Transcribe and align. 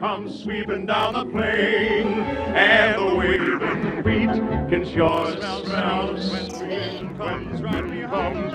comes 0.00 0.42
sweeping 0.42 0.86
down 0.86 1.12
the 1.12 1.26
plain, 1.26 2.20
and 2.56 2.98
the 2.98 3.14
waving 3.16 4.02
wheat 4.02 4.30
can 4.70 4.82
sure 4.82 5.36
smell, 5.36 5.66
smell 5.66 6.14
when 6.14 6.50
spring 6.50 7.16
comes 7.18 7.60
right 7.60 7.86
behind, 7.86 8.50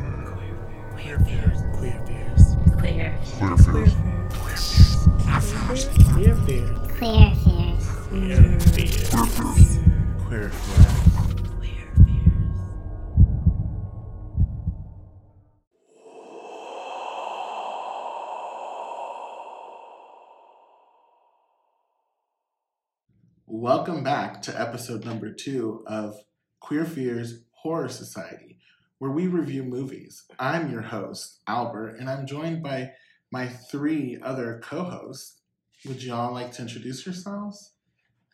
Episode 24.77 25.05
number 25.05 25.33
two 25.33 25.83
of 25.87 26.15
Queer 26.59 26.85
Fears 26.85 27.45
Horror 27.49 27.89
Society, 27.89 28.59
where 28.99 29.09
we 29.09 29.25
review 29.25 29.63
movies. 29.63 30.23
I'm 30.37 30.71
your 30.71 30.83
host, 30.83 31.39
Albert, 31.47 31.95
and 31.99 32.07
I'm 32.07 32.27
joined 32.27 32.61
by 32.61 32.91
my 33.31 33.47
three 33.47 34.19
other 34.21 34.61
co 34.63 34.83
hosts. 34.83 35.41
Would 35.87 36.03
you 36.03 36.13
all 36.13 36.31
like 36.31 36.51
to 36.51 36.61
introduce 36.61 37.07
yourselves? 37.07 37.73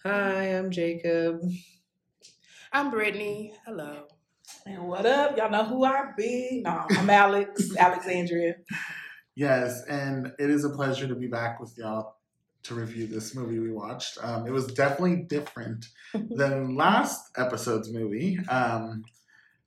Hi, 0.04 0.58
I'm 0.58 0.70
Jacob. 0.70 1.40
I'm 2.74 2.92
Brittany. 2.92 3.54
Hello. 3.66 4.04
And 4.66 4.90
what 4.90 5.06
up? 5.06 5.38
Y'all 5.38 5.50
know 5.50 5.64
who 5.64 5.86
I 5.86 6.12
be? 6.18 6.62
No, 6.66 6.84
I'm 6.90 7.10
Alex, 7.10 7.74
Alexandria. 7.80 8.56
Yes, 9.34 9.82
and 9.88 10.34
it 10.38 10.50
is 10.50 10.66
a 10.66 10.72
pleasure 10.72 11.08
to 11.08 11.16
be 11.16 11.28
back 11.28 11.62
with 11.62 11.74
y'all 11.78 12.18
to 12.64 12.76
review 12.76 13.08
this 13.08 13.36
movie 13.36 13.60
we 13.60 13.72
watched. 13.72 14.18
Um, 14.22 14.48
it 14.48 14.52
was 14.52 14.68
definitely 14.68 15.18
different 15.18 15.88
than 16.14 16.76
last 16.76 17.32
episode's 17.38 17.92
movie. 17.92 18.40
Um, 18.50 19.04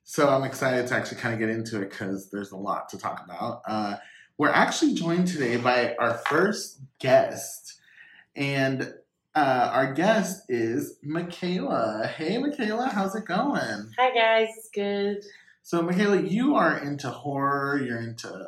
so 0.03 0.29
I'm 0.29 0.43
excited 0.43 0.87
to 0.87 0.95
actually 0.95 1.17
kind 1.17 1.33
of 1.33 1.39
get 1.39 1.49
into 1.49 1.81
it 1.81 1.89
because 1.89 2.29
there's 2.29 2.51
a 2.51 2.57
lot 2.57 2.89
to 2.89 2.97
talk 2.97 3.23
about. 3.25 3.61
Uh, 3.67 3.97
we're 4.37 4.49
actually 4.49 4.93
joined 4.93 5.27
today 5.27 5.57
by 5.57 5.95
our 5.95 6.13
first 6.29 6.79
guest, 6.99 7.79
and 8.35 8.93
uh, 9.35 9.69
our 9.73 9.93
guest 9.93 10.43
is 10.49 10.97
Michaela. 11.03 12.07
Hey, 12.15 12.37
Michaela, 12.37 12.87
how's 12.87 13.15
it 13.15 13.25
going? 13.25 13.91
Hi, 13.97 14.13
guys. 14.13 14.49
It's 14.57 14.69
good. 14.69 15.23
So, 15.61 15.81
Michaela, 15.81 16.21
you 16.21 16.55
are 16.55 16.77
into 16.77 17.09
horror. 17.09 17.77
You're 17.83 17.99
into 17.99 18.47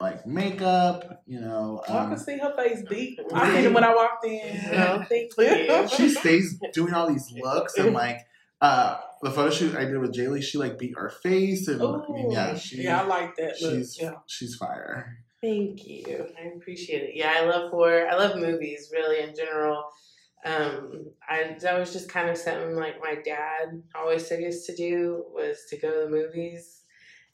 like 0.00 0.26
makeup. 0.26 1.22
You 1.26 1.40
know, 1.40 1.82
I 1.88 1.98
um, 1.98 2.10
can 2.10 2.18
see 2.18 2.38
her 2.38 2.54
face 2.56 2.82
deep. 2.88 3.18
I 3.32 3.54
seen 3.54 3.64
it 3.66 3.74
when 3.74 3.84
I 3.84 3.94
walked 3.94 4.24
in. 4.24 5.04
Thank 5.08 5.32
you. 5.38 5.88
she 5.88 6.08
stays 6.08 6.58
doing 6.72 6.94
all 6.94 7.08
these 7.08 7.32
looks 7.32 7.76
and 7.76 7.92
like 7.92 8.26
uh 8.60 8.98
the 9.22 9.30
photo 9.30 9.50
shoot 9.50 9.74
I 9.74 9.84
did 9.84 9.98
with 9.98 10.14
Jaylee, 10.14 10.42
she 10.42 10.58
like 10.58 10.78
beat 10.78 10.94
her 10.96 11.10
face 11.10 11.68
and 11.68 11.82
I 11.82 12.00
mean, 12.08 12.30
yeah, 12.30 12.56
she, 12.56 12.82
yeah, 12.82 13.02
I 13.02 13.04
like 13.04 13.36
that. 13.36 13.60
Look, 13.60 13.74
she's 13.74 14.00
yeah. 14.00 14.12
she's 14.26 14.54
fire. 14.54 15.18
Thank 15.40 15.86
you. 15.86 16.26
I 16.36 16.48
appreciate 16.56 17.02
it. 17.02 17.10
Yeah, 17.14 17.32
I 17.36 17.44
love 17.44 17.70
horror. 17.70 18.08
I 18.08 18.16
love 18.16 18.36
movies, 18.36 18.90
really, 18.92 19.22
in 19.22 19.34
general. 19.36 19.84
Um, 20.44 21.06
I 21.28 21.56
that 21.60 21.78
was 21.78 21.92
just 21.92 22.08
kind 22.08 22.28
of 22.28 22.36
something 22.36 22.74
like 22.74 23.00
my 23.00 23.16
dad 23.24 23.82
always 23.94 24.28
took 24.28 24.40
us 24.40 24.64
to 24.66 24.74
do 24.74 25.24
was 25.32 25.58
to 25.70 25.76
go 25.76 25.90
to 25.90 26.04
the 26.04 26.10
movies, 26.10 26.82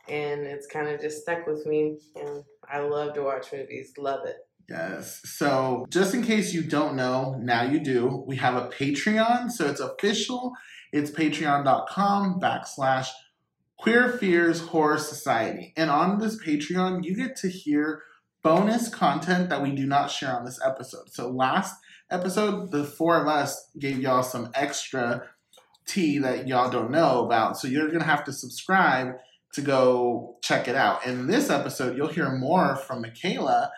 and 0.08 0.42
it's 0.42 0.66
kind 0.66 0.88
of 0.88 1.00
just 1.00 1.22
stuck 1.22 1.46
with 1.46 1.66
me. 1.66 1.98
And 2.16 2.44
I 2.70 2.80
love 2.80 3.14
to 3.14 3.22
watch 3.22 3.52
movies. 3.52 3.92
Love 3.98 4.26
it. 4.26 4.36
Yes. 4.68 5.20
So 5.24 5.86
just 5.90 6.14
in 6.14 6.22
case 6.22 6.54
you 6.54 6.62
don't 6.62 6.96
know, 6.96 7.36
now 7.40 7.62
you 7.62 7.78
do. 7.80 8.24
We 8.26 8.36
have 8.36 8.54
a 8.54 8.68
Patreon, 8.68 9.50
so 9.50 9.66
it's 9.66 9.80
official. 9.80 10.52
It's 10.92 11.10
patreon.com 11.10 12.40
backslash 12.40 13.08
Queer 13.78 14.10
Fears 14.10 14.60
Horror 14.60 14.98
Society. 14.98 15.74
And 15.76 15.90
on 15.90 16.18
this 16.18 16.42
Patreon, 16.42 17.04
you 17.04 17.14
get 17.14 17.36
to 17.36 17.48
hear 17.48 18.02
bonus 18.42 18.88
content 18.88 19.48
that 19.50 19.62
we 19.62 19.72
do 19.72 19.86
not 19.86 20.10
share 20.10 20.34
on 20.34 20.44
this 20.44 20.60
episode. 20.64 21.10
So 21.10 21.30
last 21.30 21.74
episode, 22.10 22.70
the 22.70 22.84
four 22.84 23.20
of 23.20 23.26
us 23.26 23.70
gave 23.78 23.98
y'all 23.98 24.22
some 24.22 24.50
extra 24.54 25.28
tea 25.86 26.18
that 26.18 26.48
y'all 26.48 26.70
don't 26.70 26.90
know 26.90 27.24
about. 27.24 27.58
So 27.58 27.68
you're 27.68 27.90
gonna 27.90 28.04
have 28.04 28.24
to 28.24 28.32
subscribe 28.32 29.14
to 29.54 29.60
go 29.62 30.36
check 30.42 30.68
it 30.68 30.76
out. 30.76 31.06
In 31.06 31.26
this 31.26 31.50
episode, 31.50 31.96
you'll 31.96 32.08
hear 32.08 32.30
more 32.30 32.76
from 32.76 33.02
Michaela 33.02 33.70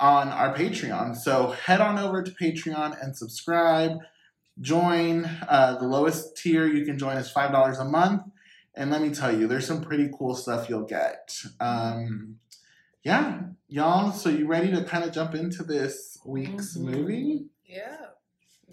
on 0.00 0.28
our 0.28 0.54
Patreon. 0.54 1.16
So 1.16 1.50
head 1.50 1.80
on 1.80 1.98
over 1.98 2.22
to 2.22 2.30
Patreon 2.32 2.96
and 3.02 3.16
subscribe. 3.16 3.98
Join 4.60 5.24
uh, 5.48 5.78
the 5.78 5.86
lowest 5.86 6.36
tier 6.36 6.66
you 6.66 6.84
can 6.84 6.98
join 6.98 7.16
is 7.16 7.30
five 7.30 7.50
dollars 7.50 7.78
a 7.78 7.84
month, 7.84 8.22
and 8.76 8.90
let 8.90 9.02
me 9.02 9.10
tell 9.10 9.36
you, 9.36 9.48
there's 9.48 9.66
some 9.66 9.82
pretty 9.82 10.08
cool 10.16 10.34
stuff 10.36 10.68
you'll 10.68 10.84
get. 10.86 11.36
Um, 11.58 12.38
yeah, 13.02 13.40
y'all. 13.68 14.12
So 14.12 14.28
you 14.30 14.46
ready 14.46 14.70
to 14.70 14.84
kind 14.84 15.02
of 15.04 15.12
jump 15.12 15.34
into 15.34 15.64
this 15.64 16.18
week's 16.24 16.76
Mhm. 16.76 16.82
movie? 16.82 17.46
Yeah. 17.66 17.96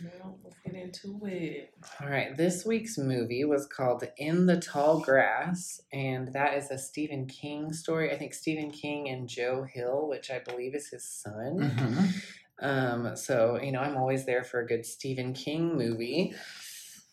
Well, 0.03 0.37
let's 0.43 0.50
get 0.63 0.75
into 0.75 1.19
it. 1.25 1.73
All 1.99 2.07
right, 2.09 2.35
this 2.35 2.65
week's 2.65 2.97
movie 2.97 3.45
was 3.45 3.65
called 3.67 4.03
In 4.17 4.45
the 4.45 4.59
Tall 4.59 4.99
Grass, 4.99 5.81
and 5.91 6.33
that 6.33 6.55
is 6.55 6.69
a 6.71 6.77
Stephen 6.77 7.25
King 7.27 7.73
story. 7.73 8.11
I 8.11 8.17
think 8.17 8.33
Stephen 8.33 8.71
King 8.71 9.09
and 9.09 9.27
Joe 9.27 9.63
Hill, 9.63 10.07
which 10.07 10.29
I 10.29 10.39
believe 10.39 10.75
is 10.75 10.89
his 10.89 11.03
son. 11.05 11.57
Mhm. 11.59 12.23
Um, 12.59 13.15
so, 13.15 13.59
you 13.61 13.71
know, 13.71 13.79
I'm 13.79 13.97
always 13.97 14.25
there 14.25 14.43
for 14.43 14.59
a 14.59 14.67
good 14.67 14.85
Stephen 14.85 15.33
King 15.33 15.75
movie. 15.75 16.35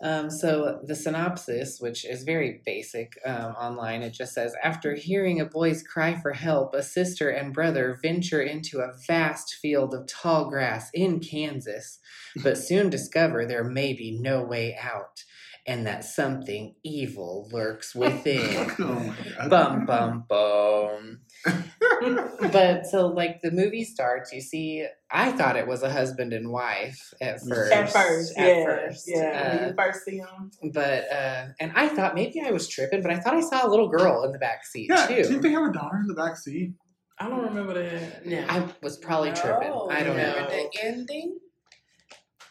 Um, 0.01 0.31
so, 0.31 0.81
the 0.85 0.95
synopsis, 0.95 1.81
which 1.81 2.05
is 2.05 2.23
very 2.23 2.61
basic 2.65 3.19
um, 3.27 3.53
online, 3.53 4.03
it 4.03 4.13
just 4.13 4.33
says 4.33 4.55
After 4.63 4.95
hearing 4.95 5.41
a 5.41 5.45
boy's 5.45 5.83
cry 5.83 6.15
for 6.15 6.33
help, 6.33 6.73
a 6.75 6.85
sister 6.85 7.31
and 7.31 7.53
brother 7.53 7.99
venture 8.01 8.41
into 8.41 8.79
a 8.79 8.93
vast 9.09 9.55
field 9.55 9.95
of 9.95 10.07
tall 10.07 10.49
grass 10.49 10.89
in 10.95 11.19
Kansas, 11.19 11.99
but 12.45 12.57
soon 12.57 12.91
discover 12.91 13.45
there 13.45 13.65
may 13.65 13.93
be 13.93 14.17
no 14.21 14.43
way 14.43 14.79
out 14.81 15.25
and 15.69 15.87
that 15.87 16.03
something 16.05 16.75
evil 16.83 17.49
lurks 17.53 17.95
within. 17.95 18.71
oh 18.81 18.95
my 19.01 19.17
god. 19.39 19.51
bum, 19.51 19.87
bum, 19.87 20.25
bum 20.29 21.21
but 22.53 22.87
so 22.87 23.07
like 23.07 23.41
the 23.43 23.51
movie 23.53 23.85
starts 23.85 24.33
you 24.33 24.41
see 24.41 24.85
i 25.11 25.31
thought 25.31 25.57
it 25.57 25.67
was 25.67 25.83
a 25.85 25.91
husband 25.91 26.33
and 26.33 26.51
wife 26.51 27.13
at 27.21 27.39
first 27.49 27.73
At 27.73 27.91
first, 27.93 28.37
at 28.39 28.47
yeah, 28.47 28.65
first 28.65 29.05
yeah. 29.07 29.51
when 29.53 29.61
Uh, 29.65 29.67
you 29.69 29.75
first 29.79 30.05
see 30.05 30.17
him, 30.19 30.51
but 30.73 31.05
uh 31.13 31.47
and 31.61 31.73
i 31.77 31.87
thought 31.89 32.15
maybe 32.17 32.41
i 32.45 32.51
was 32.51 32.67
tripping 32.67 33.03
but 33.03 33.11
i 33.13 33.19
thought 33.21 33.35
i 33.35 33.41
saw 33.41 33.67
a 33.67 33.71
little 33.71 33.89
girl 33.89 34.25
in 34.25 34.33
the 34.33 34.39
back 34.39 34.65
seat 34.67 34.89
Yeah, 34.91 35.07
too 35.07 35.15
didn't 35.23 35.43
they 35.43 35.51
have 35.53 35.69
a 35.69 35.73
daughter 35.73 35.99
in 35.99 36.07
the 36.09 36.15
back 36.15 36.37
seat? 36.37 36.73
I 37.21 37.29
don't 37.29 37.43
remember 37.45 37.75
that. 37.75 38.27
No. 38.27 38.45
i 38.49 38.67
was 38.83 38.97
probably 38.99 39.33
tripping 39.33 39.71
i 39.91 40.03
don't 40.03 40.17
Remember 40.17 40.41
know 40.41 40.49
the 40.49 40.71
ending? 40.83 41.39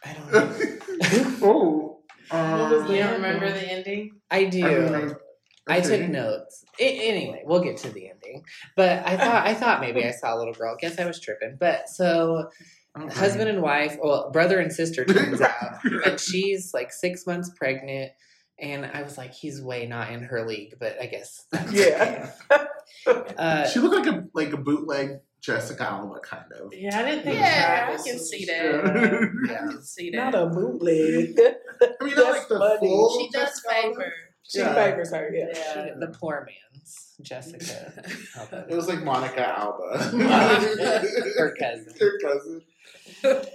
i 0.06 0.14
don't 0.14 0.32
know 0.32 1.38
oh. 1.48 1.97
What 2.30 2.72
was 2.72 2.84
Um, 2.84 2.92
you 2.92 2.98
don't 3.04 3.14
remember 3.14 3.52
the 3.52 3.72
ending? 3.72 4.12
i 4.32 4.44
do 4.46 4.66
I 4.66 4.74
remember- 4.74 5.22
I 5.70 5.80
okay. 5.80 5.98
took 6.00 6.10
notes. 6.10 6.64
I, 6.80 6.84
anyway, 6.84 7.44
we'll 7.46 7.62
get 7.62 7.76
to 7.80 7.90
the 7.90 8.10
ending. 8.10 8.44
But 8.78 9.06
I 9.06 9.18
thought 9.24 9.46
I 9.46 9.54
thought 9.54 9.82
maybe 9.82 10.06
I 10.06 10.12
saw 10.12 10.34
a 10.36 10.38
little 10.38 10.54
girl. 10.54 10.78
Guess 10.80 10.98
I 11.00 11.06
was 11.06 11.20
tripping. 11.20 11.58
But 11.60 11.90
so 11.90 12.50
Okay. 12.98 13.14
husband 13.20 13.48
and 13.50 13.62
wife, 13.62 13.96
well, 14.02 14.32
brother 14.32 14.60
and 14.60 14.72
sister 14.74 15.06
turns 15.14 15.40
out, 15.42 15.84
and 16.06 16.20
she's 16.20 16.74
like 16.74 16.92
six 16.92 17.28
months 17.28 17.52
pregnant. 17.56 18.12
And 18.60 18.86
I 18.92 19.04
was 19.04 19.20
like, 19.20 19.34
he's 19.34 19.62
way 19.62 19.86
not 19.86 20.10
in 20.12 20.24
her 20.24 20.48
league, 20.48 20.76
but 20.80 20.98
I 21.00 21.06
guess. 21.06 21.46
that's 21.52 21.72
Yeah. 21.72 22.32
okay. 22.50 23.36
Uh, 23.38 23.68
She 23.68 23.80
looked 23.80 24.04
like 24.08 24.16
a 24.16 24.24
like 24.34 24.54
a 24.54 24.58
bootleg 24.58 25.20
Jessica 25.42 25.84
Alba 25.90 26.20
kind 26.20 26.52
of. 26.54 26.74
yeah, 26.74 27.00
I 27.00 27.04
didn't 27.06 27.24
think. 27.24 27.40
Yeah, 27.40 27.80
I 27.82 27.86
Travis 27.86 28.04
can 28.04 28.20
see 28.20 28.46
that. 28.46 29.34
Yeah. 29.48 29.54
I 29.56 29.58
can 29.72 29.82
see 29.84 30.10
Not 30.10 30.32
that. 30.34 30.44
a 30.44 30.46
bootleg. 30.48 31.40
I 31.40 32.04
mean, 32.04 32.16
not 32.16 32.32
like 32.32 32.48
the 32.48 32.58
That's 32.60 32.80
funny. 32.80 32.88
full 32.88 33.20
She 33.20 33.30
does 33.32 33.50
Jessica 33.50 33.76
Alba. 33.86 34.04
She 34.44 34.60
Yeah. 34.60 34.74
favors 34.74 35.12
her. 35.12 35.32
Yeah. 35.34 35.54
She- 35.54 36.00
the 36.00 36.16
poor 36.20 36.46
man's 36.48 37.16
Jessica. 37.22 37.94
Alba. 38.38 38.66
It 38.70 38.76
was 38.76 38.88
like 38.88 39.04
Monica 39.04 39.48
Alba. 39.60 39.98
Her 41.38 41.56
cousin. 41.60 41.94
Her 42.00 42.20
cousin. 42.20 42.62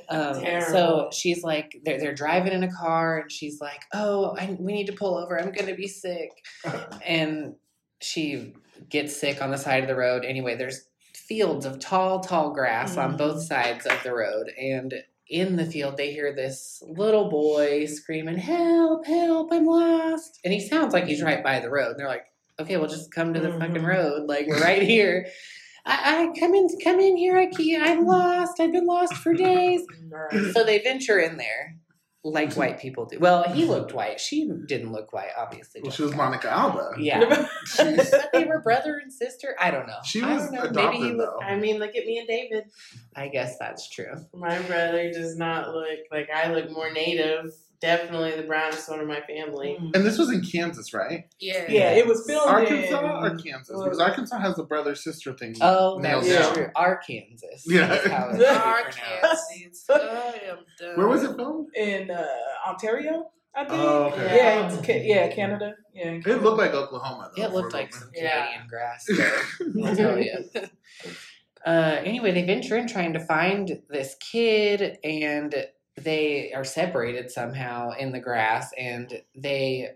Um, 0.08 0.44
so 0.70 1.11
she's 1.12 1.43
like, 1.43 1.81
they're, 1.84 1.99
they're 1.99 2.14
driving 2.14 2.52
in 2.52 2.62
a 2.62 2.73
car, 2.73 3.19
and 3.20 3.31
she's 3.32 3.61
like, 3.61 3.81
"Oh, 3.93 4.34
I, 4.38 4.56
we 4.58 4.73
need 4.73 4.87
to 4.87 4.93
pull 4.93 5.17
over. 5.17 5.38
I'm 5.38 5.52
gonna 5.52 5.75
be 5.75 5.88
sick." 5.88 6.31
And 7.06 7.55
she 8.00 8.55
gets 8.88 9.17
sick 9.17 9.40
on 9.43 9.50
the 9.50 9.58
side 9.58 9.82
of 9.82 9.88
the 9.88 9.94
road. 9.96 10.25
Anyway, 10.25 10.56
there's 10.56 10.88
fields 11.28 11.64
of 11.66 11.78
tall, 11.78 12.20
tall 12.20 12.52
grass 12.52 12.96
on 12.96 13.16
both 13.16 13.42
sides 13.42 13.86
of 13.86 14.02
the 14.02 14.14
road, 14.14 14.48
and 14.60 14.94
in 15.28 15.56
the 15.56 15.64
field 15.66 15.96
they 15.96 16.12
hear 16.12 16.34
this 16.34 16.82
little 16.86 17.30
boy 17.30 17.86
screaming, 17.86 18.36
"Help! 18.38 19.06
Help! 19.06 19.52
I'm 19.52 19.66
lost!" 19.66 20.40
And 20.44 20.52
he 20.52 20.60
sounds 20.60 20.92
like 20.92 21.04
he's 21.04 21.22
right 21.22 21.42
by 21.42 21.60
the 21.60 21.70
road. 21.70 21.92
And 21.92 22.00
they're 22.00 22.08
like, 22.08 22.26
okay, 22.60 22.76
well, 22.76 22.88
just 22.88 23.10
come 23.12 23.32
to 23.34 23.40
the 23.40 23.52
fucking 23.52 23.82
Mhm. 23.82 23.86
road. 23.86 24.28
Like 24.28 24.46
we're 24.46 24.60
right 24.60 24.82
here. 24.82 25.26
I, 25.86 26.24
I 26.34 26.38
come 26.38 26.54
in, 26.54 26.69
come 26.84 27.00
in 27.00 27.16
here. 27.16 27.36
I 27.36 27.46
can't. 27.46 27.82
I'm 27.82 28.06
lost. 28.06 28.60
I've 28.60 28.72
been 28.72 28.86
lost 28.86 29.14
for 29.14 29.32
days. 29.34 29.80
So 30.52 30.62
they 30.64 30.78
venture 30.78 31.19
in 31.19 31.36
there, 31.38 31.76
like 32.24 32.50
mm-hmm. 32.50 32.60
white 32.60 32.80
people 32.80 33.06
do. 33.06 33.19
Well, 33.19 33.42
he 33.44 33.64
looked 33.64 33.92
white. 33.92 34.20
She 34.20 34.48
didn't 34.66 34.92
look 34.92 35.12
white, 35.12 35.30
obviously. 35.36 35.80
Well, 35.82 35.90
she 35.90 36.02
was 36.02 36.14
Monica 36.14 36.50
Alba. 36.50 36.92
Yeah, 36.98 37.46
but 37.78 38.28
they 38.32 38.44
were 38.44 38.60
brother 38.60 38.98
and 38.98 39.12
sister. 39.12 39.56
I 39.58 39.70
don't 39.70 39.86
know. 39.86 39.98
She 40.04 40.22
was 40.22 40.50
know. 40.50 40.62
adopted 40.62 40.76
Maybe 40.76 40.96
he 40.98 41.12
was. 41.12 41.26
though. 41.26 41.40
I 41.40 41.56
mean, 41.56 41.78
look 41.78 41.96
at 41.96 42.06
me 42.06 42.19
and 42.19 42.28
David. 42.28 42.64
I 43.16 43.28
guess 43.28 43.58
that's 43.58 43.88
true. 43.88 44.14
My 44.34 44.60
brother 44.62 45.10
does 45.10 45.36
not 45.36 45.74
look 45.74 45.98
like 46.10 46.28
I 46.30 46.52
look 46.52 46.70
more 46.70 46.92
native. 46.92 47.54
Definitely 47.82 48.37
the 48.40 48.44
brownest 48.44 48.88
one 48.88 49.00
of 49.00 49.08
my 49.08 49.20
family. 49.23 49.76
And 49.93 50.06
this 50.06 50.17
was 50.17 50.31
in 50.31 50.40
Kansas, 50.40 50.94
right? 50.94 51.25
Yeah. 51.40 51.67
Yeah, 51.69 51.90
it 51.90 52.06
was 52.06 52.25
filmed 52.26 52.49
Arkansas 52.49 52.99
in 53.00 53.32
or 53.32 53.37
Kansas? 53.37 53.75
well- 53.75 53.84
Because 53.84 53.99
Arkansas 53.99 54.38
has 54.38 54.55
the 54.56 54.62
brother 54.62 54.94
sister 54.94 55.32
thing. 55.34 55.56
Oh, 55.61 55.99
nailed 56.00 56.23
that's 56.25 56.29
Yeah. 56.49 56.52
true. 56.55 56.69
Arkansas. 56.76 57.46
Yeah. 57.67 57.93
is 57.93 58.11
how 58.11 58.29
it 58.29 58.31
should 58.32 58.38
be 58.38 58.44
pronounced. 58.44 59.50
Arkansas. 59.90 59.93
I 59.94 60.49
am 60.49 60.58
done. 60.79 60.96
Where 60.96 61.08
was 61.08 61.25
it 61.25 61.34
filmed? 61.37 61.69
in 61.76 62.11
uh, 62.11 62.25
Ontario. 62.69 63.31
I 63.55 63.64
think. 63.64 63.82
Oh, 63.82 64.05
okay. 64.05 64.37
Yeah, 64.37 64.67
it's 64.73 64.87
Ca- 64.87 65.02
yeah, 65.05 65.29
Canada. 65.34 65.75
Yeah, 65.93 66.08
in 66.12 66.23
It 66.25 66.43
looked 66.43 66.58
like 66.58 66.73
Oklahoma. 66.73 67.31
Though, 67.37 67.43
It 67.43 67.52
looked 67.52 67.75
like 67.75 67.93
some 67.93 68.08
little 68.14 68.23
Yeah. 68.23 68.46
Canadian 68.46 68.69
grass. 68.69 69.06
I'll 69.87 69.96
tell 69.96 70.19
you. 70.19 70.44
Uh, 71.64 72.00
anyway, 72.05 72.32
they 72.32 72.43
venture 72.43 72.76
in 72.76 72.88
trying 72.88 73.12
to 73.12 73.20
find 73.20 73.82
this 73.88 74.17
kid, 74.17 74.99
and 75.05 75.55
they 75.96 76.52
are 76.52 76.64
separated 76.64 77.30
somehow 77.30 77.90
in 77.98 78.12
the 78.12 78.20
grass, 78.20 78.70
and 78.78 79.22
they 79.36 79.90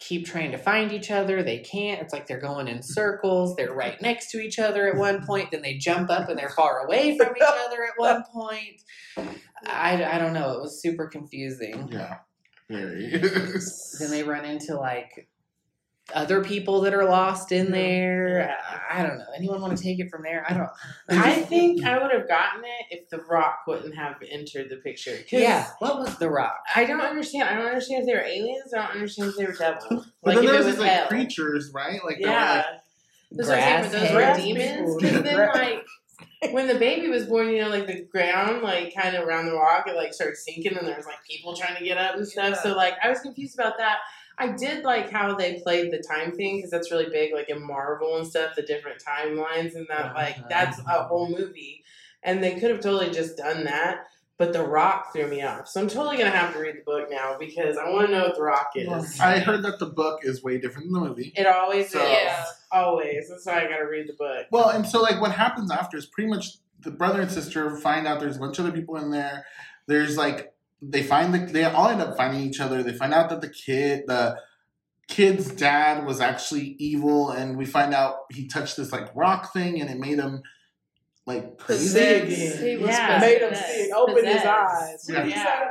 keep 0.00 0.24
trying 0.24 0.50
to 0.50 0.58
find 0.58 0.92
each 0.92 1.10
other. 1.10 1.42
They 1.42 1.58
can't. 1.58 2.00
It's 2.00 2.12
like 2.12 2.26
they're 2.26 2.40
going 2.40 2.68
in 2.68 2.82
circles. 2.82 3.54
They're 3.54 3.72
right 3.72 4.00
next 4.00 4.30
to 4.30 4.40
each 4.40 4.58
other 4.58 4.88
at 4.88 4.96
one 4.96 5.24
point. 5.24 5.50
Then 5.50 5.62
they 5.62 5.76
jump 5.76 6.10
up 6.10 6.28
and 6.28 6.38
they're 6.38 6.48
far 6.48 6.86
away 6.86 7.16
from 7.18 7.36
each 7.36 7.42
other 7.66 7.84
at 7.84 7.92
one 7.96 8.24
point. 8.32 8.82
I, 9.66 10.02
I 10.02 10.18
don't 10.18 10.32
know. 10.32 10.52
It 10.52 10.62
was 10.62 10.80
super 10.80 11.06
confusing. 11.06 11.88
Yeah. 11.92 12.16
Very. 12.70 13.10
Then 13.10 14.10
they 14.10 14.22
run 14.22 14.44
into 14.44 14.76
like 14.76 15.28
other 16.14 16.42
people 16.44 16.80
that 16.82 16.94
are 16.94 17.04
lost 17.04 17.52
in 17.52 17.70
there. 17.70 18.56
I, 18.90 19.00
I 19.00 19.02
don't 19.06 19.18
know. 19.18 19.24
Anyone 19.36 19.60
want 19.60 19.76
to 19.76 19.82
take 19.82 19.98
it 20.00 20.10
from 20.10 20.22
there? 20.22 20.44
I 20.48 20.54
don't. 20.54 20.68
I 21.08 21.42
think 21.42 21.84
I 21.84 21.98
would 22.02 22.12
have 22.12 22.28
gotten 22.28 22.62
it 22.64 22.86
if 22.98 23.08
The 23.08 23.18
Rock 23.18 23.60
wouldn't 23.66 23.94
have 23.96 24.16
entered 24.28 24.68
the 24.70 24.76
picture. 24.76 25.18
Yeah. 25.30 25.68
What 25.78 25.98
was 25.98 26.16
the 26.18 26.28
rock? 26.30 26.58
I 26.74 26.84
don't 26.84 27.00
understand. 27.00 27.48
I 27.48 27.54
don't 27.56 27.66
understand 27.66 28.02
if 28.02 28.06
they 28.06 28.14
were 28.14 28.24
aliens. 28.26 28.72
I 28.74 28.78
don't 28.82 28.90
understand 28.96 29.30
if 29.30 29.36
they 29.36 29.46
were 29.46 29.52
devils. 29.52 30.06
But 30.22 30.34
Like 30.34 30.36
then 30.36 30.44
if 30.44 30.50
there 30.50 30.54
it 30.60 30.64
was 30.64 30.66
was 30.66 30.78
like 30.78 30.90
hell. 30.90 31.08
creatures, 31.08 31.70
right? 31.74 32.00
Like 32.04 32.18
they 32.18 32.24
were, 32.26 32.30
Yeah. 32.30 32.54
like, 32.56 32.66
That's 33.32 33.48
what 33.48 33.58
I'm 33.58 33.82
but 33.82 33.92
those 33.92 34.12
were 34.12 34.34
demons. 34.44 34.76
people. 34.76 34.98
Because 35.00 35.22
then, 35.22 35.48
like, 35.54 35.86
when 36.52 36.66
the 36.66 36.74
baby 36.78 37.08
was 37.08 37.26
born, 37.26 37.48
you 37.50 37.60
know, 37.62 37.68
like 37.68 37.86
the 37.86 38.02
ground, 38.02 38.62
like, 38.62 38.94
kind 38.94 39.14
of 39.16 39.26
around 39.26 39.46
the 39.46 39.52
rock, 39.54 39.86
it 39.88 39.94
like 39.96 40.12
started 40.14 40.36
sinking, 40.36 40.76
and 40.76 40.86
there 40.86 40.96
was 40.96 41.06
like 41.06 41.22
people 41.28 41.54
trying 41.56 41.76
to 41.76 41.84
get 41.84 41.96
up 41.98 42.16
and 42.16 42.26
stuff. 42.26 42.58
So, 42.62 42.74
like, 42.74 42.94
I 43.02 43.08
was 43.10 43.20
confused 43.20 43.58
about 43.58 43.78
that. 43.78 43.98
I 44.40 44.48
did 44.52 44.84
like 44.84 45.10
how 45.10 45.34
they 45.34 45.60
played 45.60 45.92
the 45.92 45.98
time 46.02 46.32
thing 46.32 46.56
because 46.56 46.70
that's 46.70 46.90
really 46.90 47.08
big, 47.10 47.32
like 47.34 47.48
in 47.50 47.64
Marvel 47.64 48.16
and 48.16 48.26
stuff, 48.26 48.56
the 48.56 48.62
different 48.62 49.02
timelines, 49.06 49.74
and 49.74 49.86
that, 49.90 50.14
like, 50.14 50.38
Uh-huh. 50.38 50.46
that's 50.48 50.78
a 50.80 51.04
whole 51.04 51.28
movie. 51.28 51.84
And 52.22 52.42
they 52.42 52.54
could 52.58 52.70
have 52.70 52.80
totally 52.80 53.10
just 53.10 53.36
done 53.36 53.64
that. 53.64 54.06
But 54.38 54.54
The 54.54 54.62
Rock 54.62 55.12
threw 55.12 55.26
me 55.26 55.42
off. 55.42 55.68
So 55.68 55.82
I'm 55.82 55.86
totally 55.88 56.16
going 56.16 56.30
to 56.32 56.36
have 56.36 56.54
to 56.54 56.60
read 56.60 56.74
the 56.76 56.82
book 56.86 57.08
now 57.10 57.36
because 57.38 57.76
I 57.76 57.90
want 57.90 58.06
to 58.06 58.12
know 58.12 58.24
what 58.24 58.36
The 58.36 58.42
Rock 58.42 58.70
is. 58.74 59.20
I 59.20 59.38
heard 59.38 59.62
that 59.64 59.78
the 59.78 59.84
book 59.84 60.20
is 60.22 60.42
way 60.42 60.56
different 60.56 60.90
than 60.90 60.94
the 61.02 61.08
movie. 61.10 61.30
It 61.36 61.46
always 61.46 61.90
So- 61.92 62.02
is. 62.02 62.08
Yeah. 62.10 62.44
Always. 62.72 63.28
That's 63.28 63.44
why 63.44 63.60
I 63.66 63.68
got 63.68 63.76
to 63.78 63.84
read 63.84 64.08
the 64.08 64.14
book. 64.14 64.46
Well, 64.50 64.70
and 64.70 64.86
so 64.86 65.02
like 65.02 65.20
what 65.20 65.32
happens 65.32 65.70
after 65.70 65.98
is 65.98 66.06
pretty 66.06 66.30
much 66.30 66.46
the 66.82 66.90
brother 66.90 67.20
and 67.20 67.30
sister 67.30 67.76
find 67.76 68.06
out 68.06 68.18
there's 68.20 68.36
a 68.36 68.40
bunch 68.40 68.58
of 68.58 68.64
other 68.64 68.74
people 68.74 68.96
in 68.96 69.10
there. 69.10 69.44
There's 69.86 70.16
like 70.16 70.54
they 70.82 71.02
find 71.02 71.34
the 71.34 71.38
they 71.52 71.64
all 71.64 71.88
end 71.88 72.00
up 72.00 72.16
finding 72.16 72.42
each 72.42 72.60
other. 72.60 72.82
They 72.82 72.92
find 72.94 73.12
out 73.14 73.28
that 73.30 73.40
the 73.40 73.48
kid 73.50 74.04
the 74.06 74.38
kid's 75.08 75.50
dad 75.50 76.06
was 76.06 76.20
actually 76.20 76.76
evil, 76.78 77.30
and 77.30 77.56
we 77.58 77.66
find 77.66 77.92
out 77.94 78.16
he 78.30 78.46
touched 78.46 78.76
this 78.76 78.92
like 78.92 79.14
rock 79.14 79.52
thing, 79.52 79.80
and 79.80 79.90
it 79.90 79.98
made 79.98 80.18
him 80.18 80.42
like 81.26 81.58
crazy. 81.58 81.84
Possessed. 81.86 82.62
He 82.62 82.76
was 82.76 82.88
Yeah. 82.90 83.18
made 83.20 83.42
him 83.42 83.50
possessed. 83.50 83.74
see, 83.74 83.92
open 83.92 84.24
his 84.24 84.44
eyes. 84.44 85.06
Yeah. 85.08 85.24
Yeah. 85.24 85.68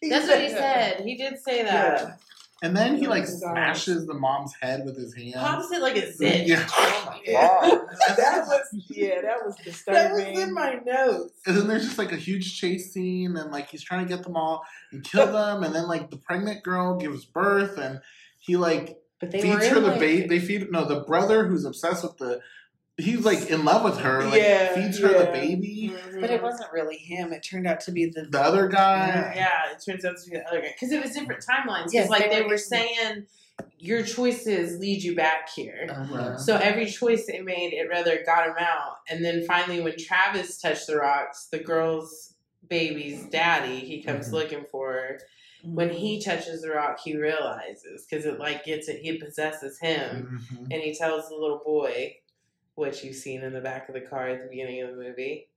He 0.00 0.08
That's 0.08 0.26
said 0.26 0.34
what 0.34 0.48
he 0.48 0.48
that. 0.54 0.96
said. 0.96 1.04
He 1.06 1.16
did 1.16 1.38
say 1.38 1.62
that. 1.62 2.00
Yeah. 2.00 2.14
And 2.62 2.76
then 2.76 2.96
he 2.96 3.06
oh 3.08 3.10
like 3.10 3.22
His 3.24 3.42
eyes. 3.42 3.52
smashes 3.52 4.06
the 4.06 4.14
mom's 4.14 4.54
head 4.62 4.84
with 4.84 4.96
his 4.96 5.14
hand. 5.14 5.34
Pops 5.34 5.70
it 5.72 5.82
like 5.82 5.96
a 5.96 6.12
zit. 6.16 6.46
Yeah. 6.46 6.64
Oh 6.70 7.02
my 7.06 7.32
god. 7.32 7.80
that 8.16 8.44
was 8.46 8.68
yeah, 8.88 9.20
that 9.20 9.44
was 9.44 9.56
disturbing. 9.64 10.02
That 10.02 10.12
was 10.34 10.38
in 10.42 10.54
my 10.54 10.78
notes. 10.86 11.32
And 11.46 11.56
then 11.56 11.66
there's 11.68 11.84
just 11.84 11.98
like 11.98 12.12
a 12.12 12.16
huge 12.16 12.56
chase 12.58 12.92
scene, 12.92 13.36
and 13.36 13.50
like 13.50 13.68
he's 13.68 13.82
trying 13.82 14.06
to 14.06 14.14
get 14.14 14.22
them 14.24 14.36
all 14.36 14.62
and 14.92 15.02
kill 15.04 15.32
them, 15.32 15.64
and 15.64 15.74
then 15.74 15.88
like 15.88 16.10
the 16.10 16.16
pregnant 16.18 16.62
girl 16.62 16.96
gives 16.98 17.24
birth, 17.24 17.78
and 17.78 18.00
he 18.38 18.56
like 18.56 18.96
But 19.20 19.32
they 19.32 19.42
feeds 19.42 19.66
her 19.66 19.80
the 19.80 19.88
like, 19.88 20.00
baby. 20.00 20.26
They 20.28 20.38
feed 20.38 20.70
no 20.70 20.84
the 20.84 21.00
brother 21.00 21.46
who's 21.48 21.64
obsessed 21.64 22.04
with 22.04 22.16
the. 22.18 22.40
He's 23.02 23.24
like 23.24 23.50
in 23.50 23.64
love 23.64 23.84
with 23.84 23.98
her. 23.98 24.24
Like 24.24 24.40
Yeah, 24.40 24.74
feeds 24.74 24.98
her 25.00 25.08
the 25.08 25.30
baby. 25.32 25.94
But 26.20 26.30
it 26.30 26.42
wasn't 26.42 26.72
really 26.72 26.96
him. 26.96 27.32
It 27.32 27.42
turned 27.42 27.66
out 27.66 27.80
to 27.82 27.92
be 27.92 28.06
the 28.06 28.22
The 28.30 28.40
other 28.40 28.68
guy. 28.68 29.32
Yeah, 29.34 29.72
it 29.72 29.82
turns 29.84 30.04
out 30.04 30.16
to 30.22 30.30
be 30.30 30.36
the 30.36 30.46
other 30.48 30.60
guy. 30.60 30.68
Because 30.78 30.92
it 30.92 31.02
was 31.02 31.12
different 31.12 31.44
timelines. 31.44 31.84
Because, 31.90 31.94
Yes, 31.94 32.08
like, 32.10 32.24
they 32.30 32.36
they 32.36 32.42
were- 32.42 32.48
were 32.50 32.58
saying, 32.58 33.26
your 33.78 34.02
choices 34.02 34.78
lead 34.78 35.02
you 35.02 35.14
back 35.14 35.48
here. 35.54 35.86
Uh-huh. 35.90 36.36
So 36.38 36.56
every 36.56 36.86
choice 36.86 37.26
they 37.26 37.40
made, 37.40 37.72
it 37.72 37.88
rather 37.90 38.22
got 38.24 38.46
him 38.48 38.54
out. 38.58 38.96
And 39.10 39.24
then 39.24 39.44
finally, 39.46 39.80
when 39.80 39.96
Travis 39.98 40.58
touched 40.60 40.86
the 40.86 40.96
rocks, 40.96 41.48
the 41.50 41.58
girl's 41.58 42.34
baby's 42.68 43.24
daddy, 43.26 43.80
he 43.80 44.02
comes 44.02 44.28
Mhm. 44.28 44.32
looking 44.32 44.64
for 44.70 44.92
her. 44.92 45.20
When 45.64 45.90
he 45.90 46.20
touches 46.20 46.62
the 46.62 46.70
rock, 46.70 46.98
he 47.04 47.16
realizes 47.16 48.04
because 48.08 48.24
it 48.26 48.38
like 48.38 48.64
gets 48.64 48.88
it, 48.88 49.00
he 49.00 49.18
possesses 49.18 49.78
him, 49.80 50.40
Mhm. 50.52 50.62
and 50.72 50.82
he 50.82 50.92
tells 50.94 51.28
the 51.28 51.36
little 51.36 51.62
boy, 51.64 52.16
which 52.74 53.04
you've 53.04 53.16
seen 53.16 53.42
in 53.42 53.52
the 53.52 53.60
back 53.60 53.88
of 53.88 53.94
the 53.94 54.00
car 54.00 54.28
at 54.28 54.42
the 54.42 54.48
beginning 54.48 54.82
of 54.82 54.90
the 54.90 55.02
movie, 55.02 55.48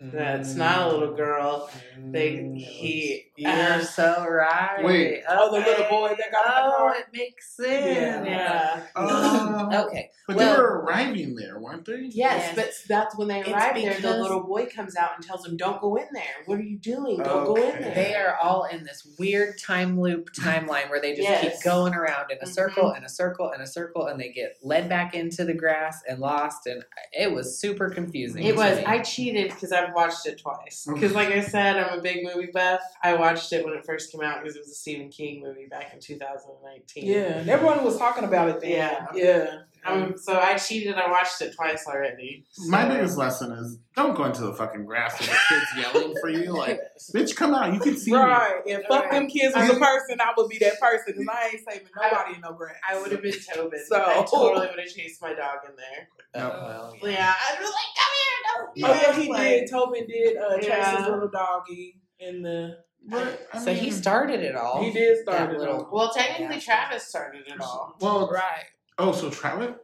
that's 0.00 0.54
not 0.54 0.88
a 0.88 0.88
little 0.96 1.14
girl. 1.14 1.70
They 2.12 2.52
he 2.56 3.26
You're 3.36 3.50
uh, 3.52 3.84
so 3.84 4.26
right. 4.28 4.80
Wait. 4.82 5.22
Oh, 5.28 5.52
the 5.52 5.64
little 5.64 5.86
boy 5.88 6.08
that 6.08 6.32
got 6.32 6.64
in 6.64 6.70
the 6.70 6.76
Oh, 6.76 6.92
it 6.98 7.06
makes 7.12 7.54
sense. 7.56 8.26
yeah. 8.26 8.80
Oh. 8.96 9.68
Okay. 9.90 10.10
But 10.26 10.36
well, 10.36 10.54
they 10.56 10.60
were 10.60 10.80
arriving 10.80 11.34
there, 11.34 11.58
weren't 11.58 11.84
they? 11.84 12.02
Yes, 12.10 12.14
Yes. 12.14 12.54
but 12.54 12.70
that's 12.88 13.16
when 13.16 13.28
they 13.28 13.40
It's 13.40 13.48
arrive 13.48 13.74
there. 13.74 14.00
The 14.00 14.16
little 14.18 14.42
boy 14.42 14.66
comes 14.66 14.96
out 14.96 15.10
and 15.16 15.24
tells 15.24 15.42
them, 15.42 15.56
"Don't 15.56 15.80
go 15.80 15.96
in 15.96 16.06
there. 16.12 16.22
What 16.46 16.58
are 16.58 16.62
you 16.62 16.78
doing? 16.78 17.18
Don't 17.18 17.46
go 17.46 17.54
in 17.56 17.80
there." 17.80 17.94
They 17.94 18.14
are 18.14 18.36
all 18.42 18.64
in 18.64 18.84
this 18.84 19.06
weird 19.18 19.58
time 19.58 20.00
loop 20.00 20.32
timeline 20.32 20.88
where 20.90 21.00
they 21.00 21.10
just 21.14 21.22
Yes. 21.28 21.42
keep 21.56 21.64
going 21.64 21.94
around 21.94 22.30
in 22.30 22.38
a 22.40 22.46
Mhm. 22.46 22.48
circle 22.54 22.90
and 22.90 23.04
a 23.04 23.08
circle 23.08 23.50
and 23.50 23.62
a 23.62 23.66
circle 23.66 24.06
and 24.06 24.20
they 24.20 24.30
get 24.30 24.56
led 24.62 24.88
back 24.88 25.14
into 25.14 25.44
the 25.44 25.54
grass 25.54 26.02
and 26.08 26.18
lost 26.20 26.66
and 26.66 26.84
it 27.12 27.32
was 27.32 27.58
super 27.58 27.88
confusing. 27.90 28.42
It 28.44 28.56
was. 28.56 28.78
me. 28.78 28.84
I 28.84 29.00
cheated 29.00 29.50
because 29.50 29.72
I've 29.90 29.94
watched 29.94 30.26
it 30.26 30.38
twice. 30.38 30.86
Because, 30.92 31.12
like 31.12 31.28
I 31.28 31.40
said, 31.40 31.76
I'm 31.76 31.98
a 31.98 32.02
big 32.02 32.24
movie 32.24 32.50
buff. 32.52 32.80
I 33.02 33.14
watched 33.14 33.52
it 33.52 33.64
when 33.64 33.74
it 33.74 33.84
first 33.84 34.12
came 34.12 34.22
out 34.22 34.42
because 34.42 34.56
it 34.56 34.60
was 34.60 34.70
a 34.70 34.74
Stephen 34.74 35.08
King 35.08 35.42
movie 35.42 35.66
back 35.66 35.92
in 35.92 36.00
2019. 36.00 37.06
Yeah, 37.06 37.38
and 37.38 37.50
everyone 37.50 37.84
was 37.84 37.98
talking 37.98 38.24
about 38.24 38.48
it 38.48 38.60
then. 38.60 38.70
Yeah. 38.70 39.06
Yeah. 39.14 39.58
Um, 39.84 40.14
so 40.18 40.38
I 40.38 40.56
cheated. 40.56 40.94
I 40.96 41.10
watched 41.10 41.40
it 41.40 41.54
twice 41.54 41.84
already. 41.86 42.44
My 42.68 42.86
biggest 42.86 43.16
lesson 43.16 43.52
is 43.52 43.78
don't 43.96 44.14
go 44.16 44.24
into 44.24 44.42
the 44.42 44.52
fucking 44.54 44.84
grass 44.84 45.18
with 45.18 45.28
the 45.30 45.36
kids 45.48 45.66
yelling 45.76 46.14
for 46.20 46.28
you. 46.28 46.52
Like, 46.56 46.80
bitch, 47.14 47.34
come 47.34 47.54
out. 47.54 47.72
You 47.72 47.80
can 47.80 47.96
see 47.96 48.12
me. 48.12 48.18
Right. 48.18 48.60
If 48.66 48.86
fuck 48.86 49.10
them 49.10 49.26
kids 49.26 49.54
was 49.54 49.70
I- 49.70 49.74
a 49.74 49.78
person, 49.78 50.20
I 50.20 50.32
would 50.36 50.48
be 50.48 50.58
that 50.58 50.78
person 50.80 51.14
because 51.18 51.26
I 51.28 51.46
ain't 51.48 51.64
saving 51.68 51.88
nobody 51.96 52.34
in 52.34 52.40
no 52.42 52.52
grass. 52.52 52.76
I 52.88 53.00
would 53.00 53.10
have 53.12 53.22
been 53.22 53.34
Tobin. 53.54 53.80
So- 53.86 53.96
I 54.04 54.24
totally 54.30 54.66
would 54.70 54.78
have 54.78 54.88
chased 54.94 55.22
my 55.22 55.32
dog 55.34 55.58
in 55.68 55.74
there. 55.76 56.08
Oh, 56.34 56.48
well, 56.48 56.96
yeah. 57.02 57.08
Yeah, 57.10 57.32
I 57.34 57.60
was 57.60 57.70
like, 57.70 57.94
"Come 57.96 58.14
here, 58.16 58.36
Oh 58.46 58.64
don't." 58.64 58.76
yeah, 58.76 59.22
he 59.22 59.28
Like, 59.30 59.42
did. 59.48 59.70
Tobin 59.70 60.06
did 60.06 60.36
uh, 60.36 60.58
chase 60.60 60.98
his 60.98 61.06
little 61.08 61.28
doggy 61.28 62.00
in 62.18 62.42
the. 62.42 62.78
But, 63.08 63.48
I 63.54 63.58
So 63.64 63.72
he 63.72 63.90
started 63.90 64.40
it 64.40 64.54
all. 64.54 64.82
He 64.84 64.90
did 64.92 65.22
start 65.22 65.52
it 65.54 65.58
little- 65.58 65.84
all. 65.86 65.88
Well, 65.90 66.12
technically, 66.12 66.56
Yeah. 66.56 66.60
Travis 66.60 67.06
started 67.08 67.42
it 67.46 67.58
all. 67.60 67.96
Well, 68.00 68.28
Right. 68.30 68.66
Oh, 69.00 69.12
so 69.12 69.30
Travis? 69.30 69.74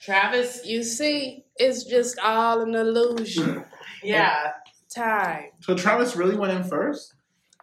Travis, 0.00 0.64
You 0.64 0.82
see, 0.82 1.44
it's 1.56 1.84
just 1.84 2.18
all 2.18 2.60
an 2.62 2.74
illusion. 2.74 3.64
yeah. 4.02 4.52
Time. 4.94 5.46
So 5.60 5.74
Travis 5.76 6.16
really 6.16 6.36
went 6.36 6.52
in 6.52 6.64
first? 6.64 7.12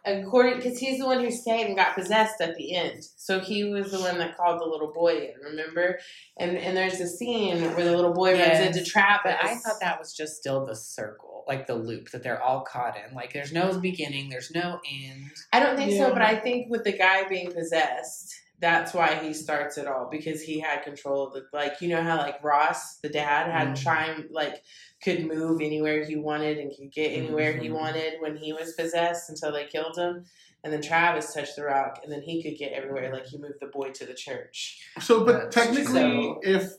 According, 0.06 0.56
because 0.58 0.78
he's 0.78 0.98
the 0.98 1.06
one 1.06 1.20
who 1.20 1.30
stayed 1.30 1.66
and 1.66 1.74
got 1.74 1.94
possessed 1.94 2.38
at 2.42 2.54
the 2.56 2.74
end. 2.76 3.02
So 3.16 3.40
he 3.40 3.64
was 3.64 3.90
the 3.90 4.00
one 4.00 4.18
that 4.18 4.36
called 4.36 4.60
the 4.60 4.66
little 4.66 4.92
boy 4.92 5.14
in. 5.16 5.32
Remember? 5.42 5.98
And 6.38 6.58
and 6.58 6.76
there's 6.76 7.00
a 7.00 7.06
scene 7.08 7.62
where 7.74 7.84
the 7.86 7.96
little 7.96 8.12
boy 8.12 8.34
Yes. 8.34 8.62
runs 8.62 8.76
into 8.76 8.88
Travis. 8.90 9.20
But 9.24 9.42
I 9.42 9.54
thought 9.54 9.80
that 9.80 9.98
was 9.98 10.12
just 10.14 10.36
still 10.36 10.66
the 10.66 10.76
circle, 10.76 11.44
like 11.48 11.66
the 11.66 11.74
loop 11.74 12.10
that 12.10 12.22
they're 12.22 12.42
all 12.42 12.60
caught 12.60 12.96
in. 12.98 13.14
Like 13.14 13.32
there's 13.32 13.52
no 13.52 13.78
beginning, 13.80 14.28
there's 14.28 14.50
no 14.54 14.78
end. 14.92 15.30
I 15.54 15.60
don't 15.60 15.76
think 15.76 15.92
Yeah. 15.92 16.08
so, 16.08 16.12
but 16.12 16.20
I 16.22 16.36
think 16.36 16.70
with 16.70 16.84
the 16.84 16.92
guy 16.92 17.26
being 17.26 17.50
possessed, 17.50 18.34
that's 18.60 18.94
why 18.94 19.16
he 19.16 19.34
starts 19.34 19.76
it 19.78 19.86
all 19.86 20.08
because 20.10 20.40
he 20.42 20.60
had 20.60 20.82
control 20.84 21.26
of 21.26 21.32
the 21.34 21.44
like 21.52 21.80
you 21.80 21.88
know 21.88 22.02
how 22.02 22.16
like 22.18 22.42
Ross 22.42 22.96
the 22.98 23.08
dad 23.08 23.50
had 23.50 23.68
Mhm. 23.76 23.82
time 23.84 24.28
like 24.30 24.62
could 25.02 25.26
move 25.26 25.60
anywhere 25.60 26.04
he 26.04 26.16
wanted 26.16 26.58
and 26.58 26.72
could 26.74 26.92
get 26.92 27.08
anywhere 27.10 27.52
he 27.56 27.68
Mhm. 27.68 27.74
wanted 27.74 28.20
when 28.20 28.36
he 28.36 28.52
was 28.52 28.72
possessed 28.74 29.28
until 29.28 29.52
they 29.52 29.66
killed 29.66 29.96
him 29.98 30.24
and 30.62 30.72
then 30.72 30.80
Travis 30.80 31.34
touched 31.34 31.56
the 31.56 31.64
rock 31.64 32.00
and 32.02 32.10
then 32.12 32.22
he 32.22 32.42
could 32.42 32.56
get 32.56 32.72
everywhere 32.72 33.12
like 33.12 33.26
he 33.26 33.38
moved 33.38 33.58
the 33.60 33.66
boy 33.66 33.90
to 33.90 34.06
the 34.06 34.14
church 34.14 34.80
So, 35.00 35.24
but 35.24 35.50
That's 35.50 35.54
technically, 35.56 36.00
true. 36.00 36.40
if 36.42 36.72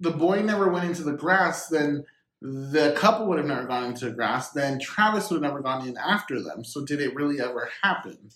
the 0.00 0.10
boy 0.10 0.42
never 0.42 0.68
went 0.70 0.86
into 0.86 1.02
the 1.04 1.12
grass, 1.12 1.68
then 1.68 2.04
the 2.42 2.92
couple 2.96 3.26
would 3.26 3.38
have 3.38 3.46
never 3.46 3.64
gone 3.66 3.84
into 3.84 4.06
the 4.06 4.10
grass. 4.10 4.50
Then 4.50 4.78
Travis 4.80 5.30
would 5.30 5.36
have 5.42 5.50
never 5.52 5.60
gone 5.62 5.86
in 5.86 5.96
after 5.96 6.42
them. 6.42 6.64
So, 6.64 6.84
did 6.84 7.00
it 7.00 7.14
really 7.14 7.40
ever 7.40 7.70
happen? 7.82 8.30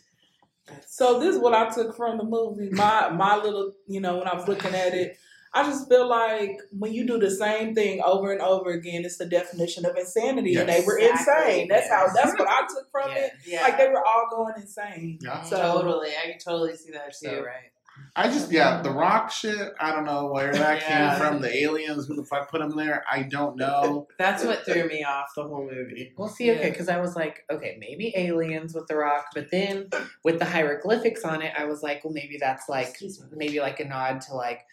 So 0.87 1.19
this 1.21 1.35
is 1.37 1.41
what 1.41 1.55
I 1.55 1.69
took 1.69 1.97
from 1.97 2.19
the 2.19 2.25
movie. 2.25 2.71
My 2.71 3.09
my 3.11 3.37
little, 3.37 3.73
you 3.87 4.01
know, 4.01 4.19
when 4.19 4.29
I 4.29 4.35
was 4.35 4.47
looking 4.49 4.75
at 4.75 4.95
it, 4.95 5.17
I 5.55 5.63
just 5.65 5.89
feel 5.89 6.09
like 6.09 6.59
when 6.73 6.93
you 6.93 7.07
do 7.07 7.19
the 7.19 7.31
same 7.31 7.75
thing 7.75 8.01
over 8.05 8.33
and 8.33 8.41
over 8.43 8.71
again, 8.71 9.05
it's 9.05 9.17
the 9.17 9.27
definition 9.27 9.87
of 9.87 9.97
insanity, 9.97 10.57
and 10.57 10.69
they 10.69 10.85
were 10.85 10.99
Exactly. 10.99 11.45
insane. 11.61 11.69
That's 11.69 11.89
how. 11.89 12.07
That's 12.15 12.39
what 12.39 12.49
I 12.49 12.61
took 12.69 12.91
from 12.91 13.11
Yeah. 13.11 13.17
it. 13.25 13.33
yeah 13.47 13.63
Like 13.63 13.79
they 13.79 13.89
were 13.89 14.05
all 14.05 14.27
going 14.31 14.55
insane. 14.57 15.19
Yeah. 15.23 15.43
So 15.43 15.57
totally 15.57 16.11
I 16.11 16.31
can 16.31 16.39
totally 16.39 16.77
see 16.77 16.93
that 16.93 17.07
too 17.07 17.29
So 17.31 17.43
right. 17.43 17.73
I 18.17 18.29
just, 18.29 18.51
yeah, 18.51 18.83
the 18.83 18.91
rock 18.91 19.31
shit. 19.31 19.73
I 19.79 19.93
don't 19.93 20.05
know 20.05 20.27
where 20.33 20.53
that 20.53 20.81
Yeah. 20.89 21.11
came 21.17 21.21
from. 21.21 21.41
The 21.41 21.57
aliens, 21.63 22.07
who 22.07 22.17
the 22.17 22.25
fuck 22.25 22.51
put 22.51 22.61
them 22.61 22.75
there? 22.77 23.05
I 23.11 23.23
don't 23.23 23.57
know. 23.57 24.09
that's 24.19 24.45
what 24.45 24.65
threw 24.65 24.89
me 24.89 25.05
off 25.05 25.29
the 25.37 25.45
whole 25.45 25.69
movie 25.71 26.13
Well, 26.17 26.29
see, 26.29 26.51
okay, 26.51 26.65
Yeah. 26.65 26.71
because 26.71 26.89
I 26.89 27.01
was 27.01 27.15
like, 27.15 27.45
okay, 27.51 27.77
maybe 27.79 28.13
aliens 28.17 28.75
with 28.75 28.89
the 28.89 28.97
rock, 28.97 29.27
but 29.35 29.51
then 29.53 29.89
with 30.25 30.39
the 30.41 30.45
hieroglyphics 30.47 31.25
on 31.25 31.43
it, 31.43 31.53
I 31.57 31.67
was 31.67 31.83
like, 31.83 32.05
well, 32.05 32.13
maybe 32.13 32.39
that's 32.41 32.69
like, 32.69 32.97
maybe 33.33 33.61
like 33.61 33.79
a 33.79 33.85
nod 33.85 34.21
to 34.23 34.35
like, 34.35 34.67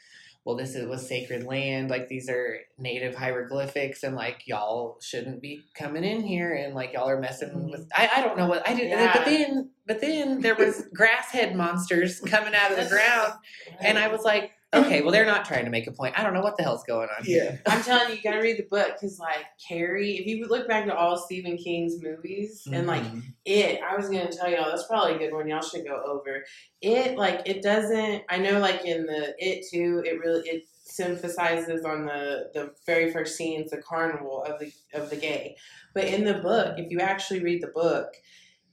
well, 0.45 0.55
this 0.55 0.75
is 0.75 0.87
was 0.87 1.07
sacred 1.07 1.43
land, 1.43 1.89
like 1.89 2.07
these 2.07 2.29
are 2.29 2.59
native 2.77 3.15
hieroglyphics, 3.15 4.03
and 4.03 4.15
like 4.15 4.43
y'all 4.45 4.99
shouldn't 5.01 5.41
be 5.41 5.63
coming 5.73 6.03
in 6.03 6.21
here, 6.21 6.53
and 6.53 6.75
like 6.75 6.93
y'all 6.93 7.09
are 7.09 7.19
messing 7.19 7.49
mm-hmm. 7.49 7.71
with. 7.71 7.89
I, 7.95 8.09
I 8.17 8.21
don't 8.21 8.37
know 8.37 8.47
what 8.47 8.67
I 8.69 8.75
did, 8.75 8.91
Yeah. 8.91 9.11
but 9.11 9.25
then 9.25 9.71
but 9.87 10.01
then 10.01 10.41
there 10.41 10.53
was 10.53 10.83
grass 10.93 11.31
head 11.31 11.55
monsters 11.55 12.19
coming 12.19 12.53
out 12.53 12.71
of 12.71 12.77
the 12.77 12.87
ground, 12.87 13.33
and 13.79 13.97
I 13.97 14.07
was 14.09 14.21
like, 14.21 14.51
okay, 14.75 15.01
well 15.01 15.11
they're 15.11 15.25
not 15.25 15.45
trying 15.45 15.65
to 15.65 15.71
make 15.71 15.87
a 15.87 15.91
point. 15.91 16.17
I 16.17 16.23
don't 16.23 16.33
know 16.33 16.41
what 16.41 16.57
the 16.57 16.63
hell's 16.63 16.83
going 16.83 17.09
on. 17.17 17.23
here. 17.25 17.59
yeah, 17.65 17.73
I'm 17.73 17.81
telling 17.83 18.09
you, 18.09 18.15
you 18.15 18.21
gotta 18.21 18.41
read 18.41 18.57
the 18.57 18.63
book 18.69 18.93
because, 18.93 19.19
like, 19.19 19.45
Carrie, 19.67 20.17
if 20.17 20.25
you 20.25 20.45
look 20.47 20.67
back 20.67 20.85
to 20.85 20.95
all 20.95 21.17
Stephen 21.17 21.57
King's 21.57 22.01
movies 22.01 22.67
and, 22.71 22.85
like, 22.87 23.03
Mhm. 23.03 23.23
it, 23.45 23.79
I 23.81 23.95
was 23.95 24.07
gonna 24.07 24.31
tell 24.31 24.49
y'all, 24.49 24.69
that's 24.69 24.87
probably 24.87 25.15
a 25.15 25.17
good 25.17 25.33
one 25.33 25.47
y'all 25.47 25.61
should 25.61 25.85
go 25.85 26.01
over. 26.05 26.43
It, 26.81 27.17
like, 27.17 27.41
it 27.47 27.61
doesn't, 27.61 28.23
I 28.29 28.37
know, 28.37 28.59
like, 28.59 28.85
in 28.85 29.05
the, 29.05 29.33
it 29.39 29.65
too, 29.71 30.03
it 30.05 30.19
really, 30.19 30.47
it 30.47 30.63
emphasizes 30.99 31.83
on 31.85 32.05
the, 32.05 32.49
the 32.53 32.73
very 32.85 33.11
first 33.11 33.35
scenes, 33.35 33.71
the 33.71 33.81
carnival 33.81 34.43
of 34.43 34.59
the, 34.59 34.71
of 34.93 35.09
the 35.09 35.15
gay. 35.15 35.55
But 35.93 36.05
in 36.05 36.23
the 36.25 36.35
book, 36.35 36.77
if 36.77 36.91
you 36.91 36.99
actually 36.99 37.41
read 37.43 37.61
the 37.61 37.67
book, 37.67 38.13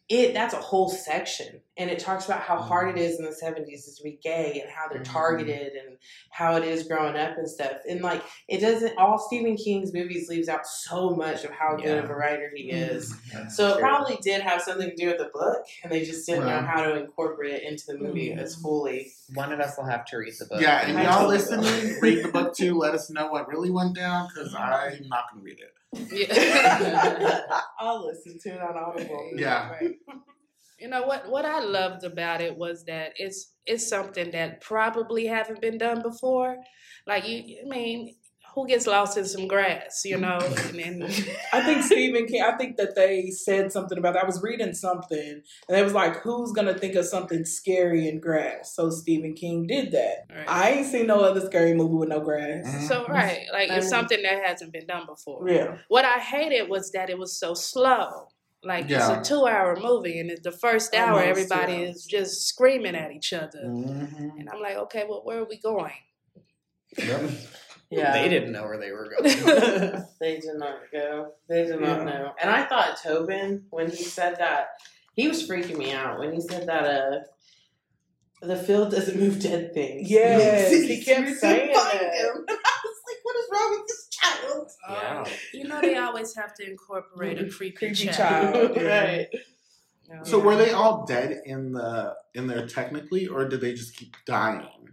it 0.09 0.35
that's 0.35 0.55
a 0.55 0.59
whole 0.59 0.89
section. 0.89 1.61
And 1.79 1.89
it 1.89 1.99
talks 1.99 2.27
about 2.27 2.43
how 2.43 2.59
hard 2.59 2.91
it 2.91 2.97
mm-hmm. 2.97 3.05
is 3.05 3.19
in 3.19 3.25
the 3.25 3.31
70s 3.31 3.97
to 3.97 4.03
be 4.03 4.19
gay 4.23 4.61
and 4.63 4.71
how 4.71 4.89
they're 4.89 5.01
Mhm. 5.01 5.11
targeted 5.11 5.73
and 5.73 5.97
how 6.31 6.57
it 6.57 6.65
is 6.65 6.87
growing 6.87 7.17
up 7.17 7.39
and 7.39 7.49
stuff. 7.49 7.79
And 7.89 8.03
like 8.03 8.23
it 8.49 8.59
doesn't 8.59 8.99
all 8.99 9.19
stephen 9.19 9.57
king's 9.57 9.93
movies 9.95 10.29
leaves 10.29 10.49
out 10.49 10.67
so 10.67 11.11
much 11.11 11.45
of 11.45 11.51
how 11.51 11.77
good 11.77 12.05
of 12.05 12.11
a 12.11 12.15
writer 12.15 12.51
he 12.55 12.71
mm-hmm. 12.71 12.97
is. 12.97 13.15
That's 13.33 13.57
so 13.57 13.77
it 13.77 13.81
probably 13.81 14.19
did 14.23 14.43
have 14.43 14.61
something 14.61 14.91
to 14.91 14.97
do 14.97 15.07
with 15.07 15.19
the 15.19 15.31
book 15.33 15.65
and 15.83 15.91
they 15.91 16.05
just 16.05 16.27
didn't 16.27 16.47
know 16.47 16.61
how 16.61 16.85
to 16.85 17.01
incorporate 17.01 17.55
it 17.55 17.63
into 17.63 17.85
the 17.87 17.99
movie 17.99 18.31
mm-hmm. 18.31 18.41
as 18.41 18.55
fully. 18.57 19.13
One 19.35 19.53
of 19.53 19.61
us 19.61 19.77
will 19.79 19.87
have 19.87 20.05
to 20.07 20.19
read 20.19 20.35
the 20.39 20.47
book. 20.47 20.61
Yeah, 20.61 20.87
and 20.87 20.99
I 20.99 21.05
y'all 21.05 21.29
totally 21.29 21.39
listening, 21.39 22.01
read 22.03 22.25
the 22.25 22.29
book 22.29 22.55
too. 22.55 22.77
Let 22.77 22.95
us 22.95 23.09
know 23.09 23.29
what 23.29 23.49
really 23.49 23.71
went 23.71 23.95
down 23.95 24.29
because 24.29 24.55
I'm 24.55 25.09
not 25.09 25.25
going 25.33 25.43
to 25.43 25.45
read 25.45 25.59
it. 25.59 25.73
i'll 27.81 28.07
listen 28.07 28.39
to 28.41 28.49
it 28.51 28.61
on 28.61 28.77
audible 28.77 29.31
Yeah. 29.37 29.71
Right. 29.71 29.95
You 30.79 30.89
know 30.89 31.03
what? 31.03 31.31
What 31.31 31.45
I 31.45 31.61
loved 31.61 32.03
about 32.03 32.41
it 32.41 32.57
was 32.57 32.85
that 32.87 33.13
it's 33.17 33.53
it's 33.67 33.89
something 33.89 34.33
that 34.33 34.61
probably 34.61 35.27
haven't 35.27 35.61
been 35.61 35.79
done 35.79 36.03
before. 36.03 36.57
Like 37.07 37.29
you, 37.29 37.59
I 37.65 37.69
mean, 37.69 38.17
who 38.55 38.67
gets 38.67 38.87
lost 38.87 39.17
in 39.17 39.25
some 39.25 39.47
grass? 39.49 40.03
You 40.05 40.19
know, 40.19 40.39
and, 40.69 40.77
and 40.79 41.05
I 41.53 41.63
think 41.63 41.83
Stephen 41.83 42.27
King. 42.27 42.43
I 42.43 42.57
think 42.57 42.77
that 42.77 42.95
they 42.95 43.31
said 43.31 43.73
something 43.73 43.97
about. 43.99 44.15
That. 44.15 44.25
I 44.25 44.27
was 44.27 44.43
reading 44.43 44.75
something, 44.75 45.43
and 45.69 45.77
it 45.79 45.83
was 45.83 45.93
like, 45.95 46.17
"Who's 46.23 46.53
gonna 46.53 46.75
think 46.75 46.95
of 46.95 47.05
something 47.07 47.45
scary 47.45 48.09
in 48.09 48.21
grass?" 48.21 48.75
So 48.75 48.91
Stephen 48.91 49.35
King 49.35 49.67
did 49.67 49.93
that. 49.93 50.27
Right. 50.31 50.49
I 50.49 50.71
ain't 50.71 50.87
seen 50.87 51.07
no 51.07 51.21
other 51.21 51.41
scary 51.41 51.75
movie 51.75 51.95
with 51.95 52.09
no 52.09 52.21
grass. 52.21 52.67
Mhm. 52.67 52.89
so 52.89 53.07
right, 53.07 53.47
like 53.53 53.71
it's 53.71 53.87
Um, 53.87 53.91
something 53.91 54.23
that 54.23 54.45
hasn't 54.45 54.73
been 54.73 54.87
done 54.87 55.07
before. 55.07 55.49
Yeah, 55.49 55.79
What 55.89 56.05
I 56.05 56.19
hated 56.19 56.69
was 56.69 56.91
that 56.93 57.11
it 57.11 57.19
was 57.19 57.39
so 57.39 57.55
slow. 57.55 58.29
Like 58.65 58.89
Yeah. 58.89 59.19
it's 59.19 59.29
a 59.29 59.35
two-hour 59.35 59.77
movie, 59.81 60.21
and 60.21 60.31
at 60.31 60.45
the 60.45 60.53
first 60.53 60.95
hour, 60.95 61.19
Almost, 61.21 61.27
everybody 61.29 61.73
yeah. 61.73 61.89
is 61.89 62.05
just 62.05 62.47
screaming 62.47 62.95
at 62.95 63.11
each 63.11 63.33
other, 63.33 63.59
Mhm. 63.65 64.39
and 64.39 64.49
I'm 64.49 64.61
like, 64.61 64.77
okay, 64.77 65.05
well, 65.09 65.23
where 65.25 65.39
are 65.41 65.45
we 65.49 65.59
going? 65.59 65.91
Yep. 66.97 67.31
Yeah 67.93 68.13
They 68.13 68.29
didn't 68.29 68.53
know 68.53 68.65
where 68.65 68.79
they 68.79 68.91
were 68.93 69.09
going. 69.11 69.25
They 70.21 70.39
did 70.41 70.57
not 70.57 70.79
go. 70.93 71.33
They 71.49 71.65
did 71.65 71.81
not 71.81 71.99
Yeah. 71.99 72.05
know. 72.05 72.33
And 72.41 72.51
I 72.51 72.65
thought 72.67 72.99
Tobin, 73.03 73.65
when 73.71 73.91
he 73.91 74.03
said 74.05 74.37
that, 74.39 74.69
he 75.15 75.29
was 75.29 75.47
freaking 75.49 75.77
me 75.77 75.93
out 75.93 76.19
when 76.19 76.33
he 76.33 76.41
said 76.41 76.67
that. 76.69 76.85
Uh, 76.85 77.19
the 78.45 78.57
field 78.57 78.91
doesn't 78.91 79.19
move 79.21 79.41
dead 79.41 79.73
things. 79.73 80.11
Yes, 80.11 80.71
He 80.73 80.97
he 80.97 81.05
kept 81.05 81.21
couldn't 81.21 81.35
saying 81.39 81.75
find 81.75 82.01
that. 82.01 82.13
him. 82.15 82.45
I 82.49 82.79
was 82.85 82.99
like, 83.07 83.21
"What 83.23 83.37
is 83.37 83.47
wrong 83.53 83.71
with 83.79 83.87
this 83.87 84.09
child?" 84.11 84.71
yeah. 84.91 85.25
You 85.53 85.69
know, 85.69 85.81
they 85.81 85.97
always 85.97 86.35
have 86.35 86.53
to 86.55 86.69
incorporate 86.69 87.41
a 87.41 87.49
creepy, 87.49 87.77
Creepy 87.77 88.07
child. 88.07 88.55
child. 88.55 88.77
Yeah. 88.77 88.99
right. 89.05 89.29
you 90.09 90.17
know? 90.17 90.25
So 90.25 90.41
were 90.41 90.57
they 90.57 90.73
all 90.73 91.05
dead 91.07 91.43
in 91.45 91.73
the 91.73 92.15
in 92.35 92.49
there 92.49 92.67
technically, 92.67 93.29
or 93.29 93.49
did 93.49 93.61
they 93.61 93.75
just 93.75 93.97
keep 93.97 94.17
dying? 94.27 94.92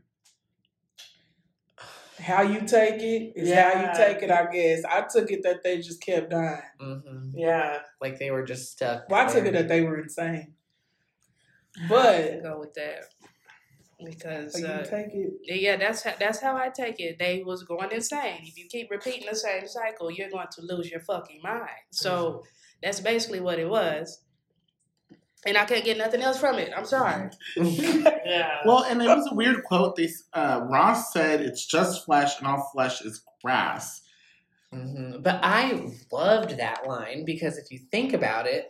How 2.19 2.41
you 2.41 2.61
take 2.61 3.01
it 3.01 3.33
is 3.35 3.51
how 3.53 3.81
you 3.81 3.89
take 3.95 4.21
it. 4.23 4.31
I 4.31 4.51
guess 4.51 4.83
I 4.85 5.01
took 5.01 5.31
it 5.31 5.43
that 5.43 5.63
they 5.63 5.77
just 5.77 6.01
kept 6.01 6.29
dying. 6.31 6.61
hmm 6.79 7.31
Yeah. 7.33 7.79
Like 8.01 8.19
they 8.19 8.31
were 8.31 8.43
just 8.43 8.71
stuck. 8.71 9.09
Well, 9.09 9.27
I 9.27 9.31
took 9.31 9.45
it 9.45 9.53
that 9.53 9.67
they 9.67 9.81
were 9.81 9.99
insane. 9.99 10.53
I 11.81 11.87
But 11.87 12.43
go 12.43 12.59
with 12.59 12.73
that 12.73 13.05
because 14.03 14.53
so 14.53 14.59
you 14.59 14.65
uh, 14.67 14.83
take 14.83 15.07
it. 15.13 15.33
yeah, 15.61 15.77
that's 15.77 16.03
how, 16.03 16.13
that's 16.19 16.39
how 16.41 16.55
I 16.55 16.69
take 16.69 16.99
it. 16.99 17.17
They 17.19 17.43
was 17.43 17.63
going 17.63 17.91
insane. 17.91 18.39
If 18.43 18.57
you 18.57 18.65
keep 18.69 18.89
repeating 18.91 19.27
the 19.29 19.35
same 19.35 19.67
cycle, 19.67 20.09
you're 20.11 20.29
going 20.29 20.47
to 20.51 20.61
lose 20.61 20.89
your 20.89 21.01
fucking 21.01 21.41
mind. 21.43 21.69
So 21.91 22.43
that's 22.81 22.99
basically 22.99 23.39
what 23.39 23.59
it 23.59 23.69
was. 23.69 24.21
And 25.45 25.57
I 25.57 25.65
can't 25.65 25.85
get 25.85 25.97
nothing 25.97 26.21
else 26.21 26.37
from 26.39 26.59
it. 26.59 26.71
I'm 26.75 26.85
sorry. 26.85 27.29
Yeah. 27.55 28.59
Well, 28.65 28.83
and 28.83 29.01
it 29.01 29.07
was 29.07 29.27
a 29.31 29.33
weird 29.35 29.63
quote. 29.63 29.95
They 29.95 30.09
uh, 30.33 30.61
Ross 30.69 31.11
said, 31.11 31.41
"It's 31.41 31.65
just 31.65 32.05
flesh, 32.05 32.37
and 32.37 32.47
all 32.47 32.69
flesh 32.73 33.01
is 33.01 33.23
grass." 33.43 34.01
hmm 34.71 35.17
But 35.21 35.39
I 35.41 35.89
loved 36.11 36.57
that 36.57 36.85
line 36.87 37.25
because 37.25 37.57
if 37.57 37.71
you 37.71 37.79
think 37.91 38.13
about 38.13 38.45
it, 38.45 38.69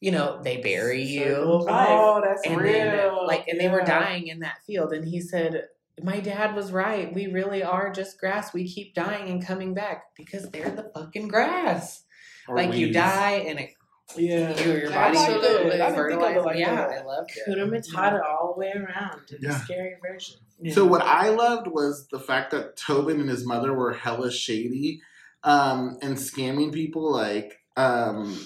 you 0.00 0.10
know, 0.10 0.40
they 0.42 0.56
bury 0.56 1.02
you. 1.04 1.36
Oh, 1.68 2.20
that's 2.24 2.44
and 2.46 2.60
real. 2.60 2.72
then 2.72 3.26
like 3.26 3.46
and 3.46 3.60
they 3.60 3.68
were 3.68 3.82
dying 3.82 4.26
in 4.28 4.40
that 4.40 4.58
field 4.66 4.92
and 4.92 5.06
he 5.06 5.20
said 5.20 5.68
my 6.02 6.20
dad 6.20 6.54
was 6.54 6.70
right 6.70 7.12
we 7.12 7.26
really 7.26 7.62
are 7.62 7.92
just 7.92 8.20
grass 8.20 8.54
we 8.54 8.64
keep 8.68 8.94
dying 8.94 9.28
and 9.30 9.44
coming 9.44 9.74
back 9.74 10.04
because 10.16 10.48
they're 10.50 10.70
the 10.70 10.90
fucking 10.94 11.26
grass 11.26 12.04
Or 12.46 12.54
like 12.56 12.74
you 12.74 12.92
die 12.92 13.32
and 13.48 13.58
it 13.58 13.70
Yeah. 14.16 14.58
your, 14.64 14.78
your 14.80 14.92
I 14.92 15.12
body 15.12 15.18
like 15.18 15.28
that. 15.42 15.80
I 15.82 15.90
didn't 15.90 16.20
think 16.20 16.36
of 16.38 16.44
like 16.44 16.58
yeah 16.58 16.74
that. 16.74 16.90
i 16.90 17.04
loved 17.04 17.30
it 17.36 17.44
Could 17.44 17.58
have 17.58 17.70
been 17.70 17.82
all 18.26 18.54
the 18.54 18.60
way 18.60 18.72
around 18.72 19.20
in 19.30 19.38
Yeah. 19.42 19.52
the 19.52 19.58
scary 19.58 19.94
version. 20.02 20.36
So 20.72 20.84
what 20.86 21.02
I 21.02 21.28
loved 21.28 21.68
was 21.68 22.08
the 22.10 22.18
fact 22.18 22.50
that 22.50 22.76
Tobin 22.76 23.20
and 23.20 23.28
his 23.28 23.46
mother 23.46 23.72
were 23.74 23.92
hella 23.92 24.32
shady, 24.32 25.00
um, 25.44 25.98
and 26.02 26.16
scamming 26.16 26.72
people. 26.72 27.12
Like, 27.12 27.60
um, 27.76 28.44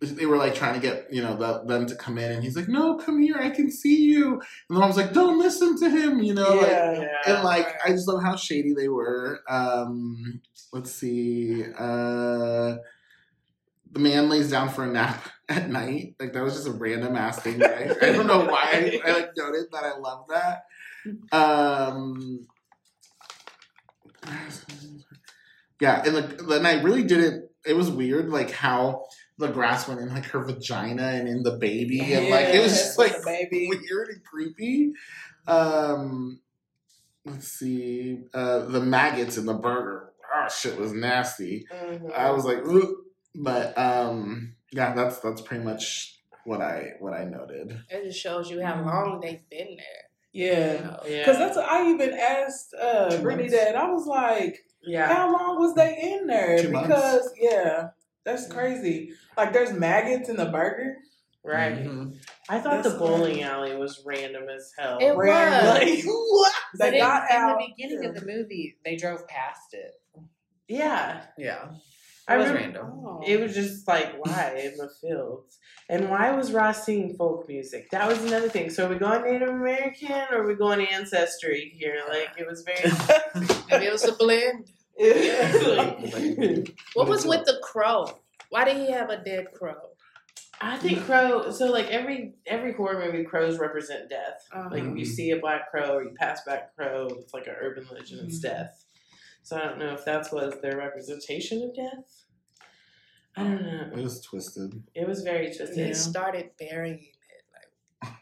they 0.00 0.26
were 0.26 0.36
like 0.36 0.54
trying 0.56 0.74
to 0.74 0.80
get 0.80 1.06
you 1.12 1.22
know 1.22 1.36
the, 1.36 1.62
them 1.64 1.86
to 1.86 1.94
come 1.94 2.18
in, 2.18 2.32
and 2.32 2.42
he's 2.42 2.56
like, 2.56 2.66
"No, 2.68 2.96
come 2.96 3.22
here, 3.22 3.36
I 3.38 3.50
can 3.50 3.70
see 3.70 4.02
you." 4.02 4.32
And 4.32 4.76
the 4.76 4.80
mom's 4.80 4.96
like, 4.96 5.12
"Don't 5.12 5.38
listen 5.38 5.78
to 5.78 5.88
him," 5.88 6.22
you 6.22 6.34
know. 6.34 6.56
Like, 6.56 6.66
Yeah. 6.66 7.06
and 7.26 7.44
like 7.44 7.68
I 7.84 7.90
just 7.90 8.08
love 8.08 8.20
how 8.22 8.34
shady 8.36 8.74
they 8.74 8.88
were. 8.88 9.40
Um, 9.48 10.40
let's 10.72 10.90
see. 10.90 11.64
Uh, 11.78 12.76
the 13.94 14.00
man 14.00 14.28
lays 14.28 14.50
down 14.50 14.68
for 14.68 14.84
a 14.84 14.88
nap 14.88 15.24
at 15.48 15.70
night. 15.70 16.16
Like 16.20 16.32
that 16.32 16.42
was 16.42 16.54
just 16.54 16.68
a 16.68 16.72
random 16.72 17.16
ass 17.16 17.40
thing. 17.40 17.60
Right? 17.60 17.90
I 18.02 18.12
don't 18.12 18.26
know 18.26 18.44
why 18.44 18.62
I, 18.72 19.00
I 19.08 19.12
like 19.12 19.30
noted 19.36 19.66
that. 19.72 19.84
I 19.84 19.98
love 19.98 20.26
that. 20.28 20.64
Um, 21.32 22.46
yeah, 25.80 26.02
and 26.04 26.16
the, 26.16 26.56
and 26.56 26.66
I 26.66 26.82
really 26.82 27.02
didn't. 27.04 27.50
It 27.66 27.74
was 27.74 27.90
weird, 27.90 28.28
like 28.28 28.50
how 28.50 29.04
the 29.38 29.48
grass 29.48 29.88
went 29.88 30.00
in 30.00 30.08
like 30.10 30.26
her 30.26 30.44
vagina 30.44 31.02
and 31.08 31.28
in 31.28 31.42
the 31.42 31.56
baby, 31.56 32.12
and 32.14 32.28
like 32.30 32.46
it 32.46 32.62
was 32.62 32.72
just 32.72 32.98
like 32.98 33.14
weird 33.24 34.08
and 34.08 34.24
creepy. 34.24 34.92
Um, 35.46 36.40
let's 37.24 37.48
see, 37.48 38.20
uh, 38.32 38.60
the 38.60 38.80
maggots 38.80 39.36
in 39.36 39.46
the 39.46 39.54
burger. 39.54 40.12
Oh 40.34 40.48
shit, 40.48 40.78
was 40.78 40.92
nasty. 40.92 41.66
Mhm. 41.72 42.12
I 42.12 42.30
was 42.30 42.44
like, 42.44 42.58
Ugh. 42.66 42.94
But 43.34 43.76
um, 43.78 44.54
yeah, 44.72 44.94
that's 44.94 45.18
that's 45.20 45.40
pretty 45.40 45.64
much 45.64 46.18
what 46.44 46.60
I 46.60 46.92
what 47.00 47.12
I 47.14 47.24
noted. 47.24 47.80
It 47.90 48.04
just 48.04 48.20
shows 48.20 48.50
you 48.50 48.62
how 48.64 48.82
long 48.84 49.20
they've 49.20 49.48
been 49.50 49.76
there. 49.76 50.04
Yeah. 50.32 50.72
You 50.74 50.80
know? 50.84 51.00
yeah. 51.06 51.18
Because 51.20 51.38
that's 51.38 51.56
what 51.56 51.68
I 51.70 51.90
even 51.90 52.12
asked 52.12 52.74
uh, 52.80 53.08
Brittany 53.20 53.48
months. 53.48 53.54
that. 53.54 53.76
I 53.76 53.88
was 53.90 54.06
like, 54.06 54.64
yeah. 54.82 55.06
how 55.06 55.32
long 55.32 55.58
was 55.60 55.74
they 55.74 55.96
in 56.18 56.26
there? 56.26 56.60
Two 56.60 56.70
months. 56.72 56.88
because, 56.88 57.30
yeah, 57.40 57.88
that's 58.24 58.48
crazy. 58.48 59.12
Like, 59.36 59.52
there's 59.52 59.72
maggots 59.72 60.28
in 60.28 60.36
the 60.36 60.46
burger. 60.46 60.96
Right. 61.44 61.84
Mhm. 61.84 62.16
I 62.48 62.58
thought 62.58 62.82
That's 62.82 62.94
the 62.94 62.98
bowling 62.98 63.42
alley 63.42 63.76
was 63.76 64.02
random 64.04 64.44
as 64.48 64.72
hell. 64.78 64.98
It 65.00 65.14
Ran- 65.14 65.66
was. 65.66 65.78
Like, 65.78 66.04
what? 66.06 66.52
They 66.78 66.88
in, 66.94 66.98
got 67.04 67.30
in 67.30 67.36
out. 67.36 67.58
the 67.58 67.66
beginning 67.76 68.04
of 68.06 68.14
the 68.14 68.26
movie, 68.26 68.76
they 68.84 68.96
drove 68.96 69.28
past 69.28 69.72
it. 69.74 69.92
yeah. 70.68 71.26
Yeah, 71.36 71.68
I 72.26 72.34
it 72.34 72.38
was 72.38 72.48
remember- 72.48 72.78
random. 72.80 73.00
Oh. 73.06 73.20
It 73.26 73.40
was 73.40 73.54
just 73.54 73.86
like 73.88 74.14
why 74.18 74.54
in 74.64 74.76
the 74.76 74.90
fields, 75.00 75.58
and 75.88 76.10
why 76.10 76.32
was 76.32 76.52
Ross 76.52 76.84
singing 76.84 77.14
folk 77.16 77.48
music? 77.48 77.90
That 77.90 78.06
was 78.08 78.22
another 78.22 78.48
thing. 78.48 78.68
So 78.70 78.86
are 78.86 78.88
we 78.90 78.96
going 78.96 79.22
Native 79.24 79.48
American 79.48 80.12
or 80.30 80.42
are 80.42 80.46
we 80.46 80.54
going 80.54 80.86
ancestry 80.86 81.72
here? 81.78 82.00
Like 82.08 82.30
it 82.38 82.46
was 82.46 82.62
very. 82.62 82.90
Maybe 83.70 83.86
it 83.86 83.92
was 83.92 84.04
a 84.04 84.12
blend. 84.12 84.70
Like, 84.98 86.68
What 86.94 87.08
was 87.08 87.24
with 87.26 87.44
the 87.46 87.58
crow? 87.62 88.06
Why 88.50 88.64
did 88.64 88.76
he 88.76 88.90
have 88.92 89.10
a 89.10 89.16
dead 89.22 89.46
crow? 89.52 89.74
I 90.60 90.76
think 90.76 91.04
crow. 91.04 91.50
So 91.50 91.66
like 91.70 91.86
every 91.88 92.34
every 92.46 92.72
horror 92.74 93.04
movie, 93.04 93.24
crows 93.24 93.58
represent 93.58 94.08
death. 94.08 94.40
Like 94.70 94.84
if 94.84 94.96
you 94.96 95.04
Mhm. 95.04 95.06
see 95.06 95.30
a 95.32 95.38
black 95.40 95.70
crow 95.70 95.96
or 95.96 96.04
you 96.04 96.14
pass 96.18 96.42
by 96.46 96.56
a 96.56 96.62
crow, 96.76 97.06
it's 97.20 97.34
like 97.34 97.46
an 97.46 97.54
urban 97.60 97.86
legend. 97.92 98.20
It's 98.24 98.38
death. 98.38 98.83
So 99.44 99.56
I 99.56 99.60
don't 99.66 99.78
know 99.78 99.92
if 99.92 100.04
that 100.06 100.32
was 100.32 100.54
their 100.62 100.78
representation 100.78 101.62
of 101.62 101.74
death. 101.76 102.22
I 103.36 103.42
don't 103.42 103.62
know. 103.62 103.90
It 103.92 104.02
was 104.02 104.22
twisted. 104.22 104.82
It 104.94 105.06
was 105.06 105.22
very 105.22 105.46
twisted. 105.54 105.76
They 105.76 105.92
started 105.92 106.50
burying 106.58 106.98
it. 107.00 107.44
Like 108.02 108.12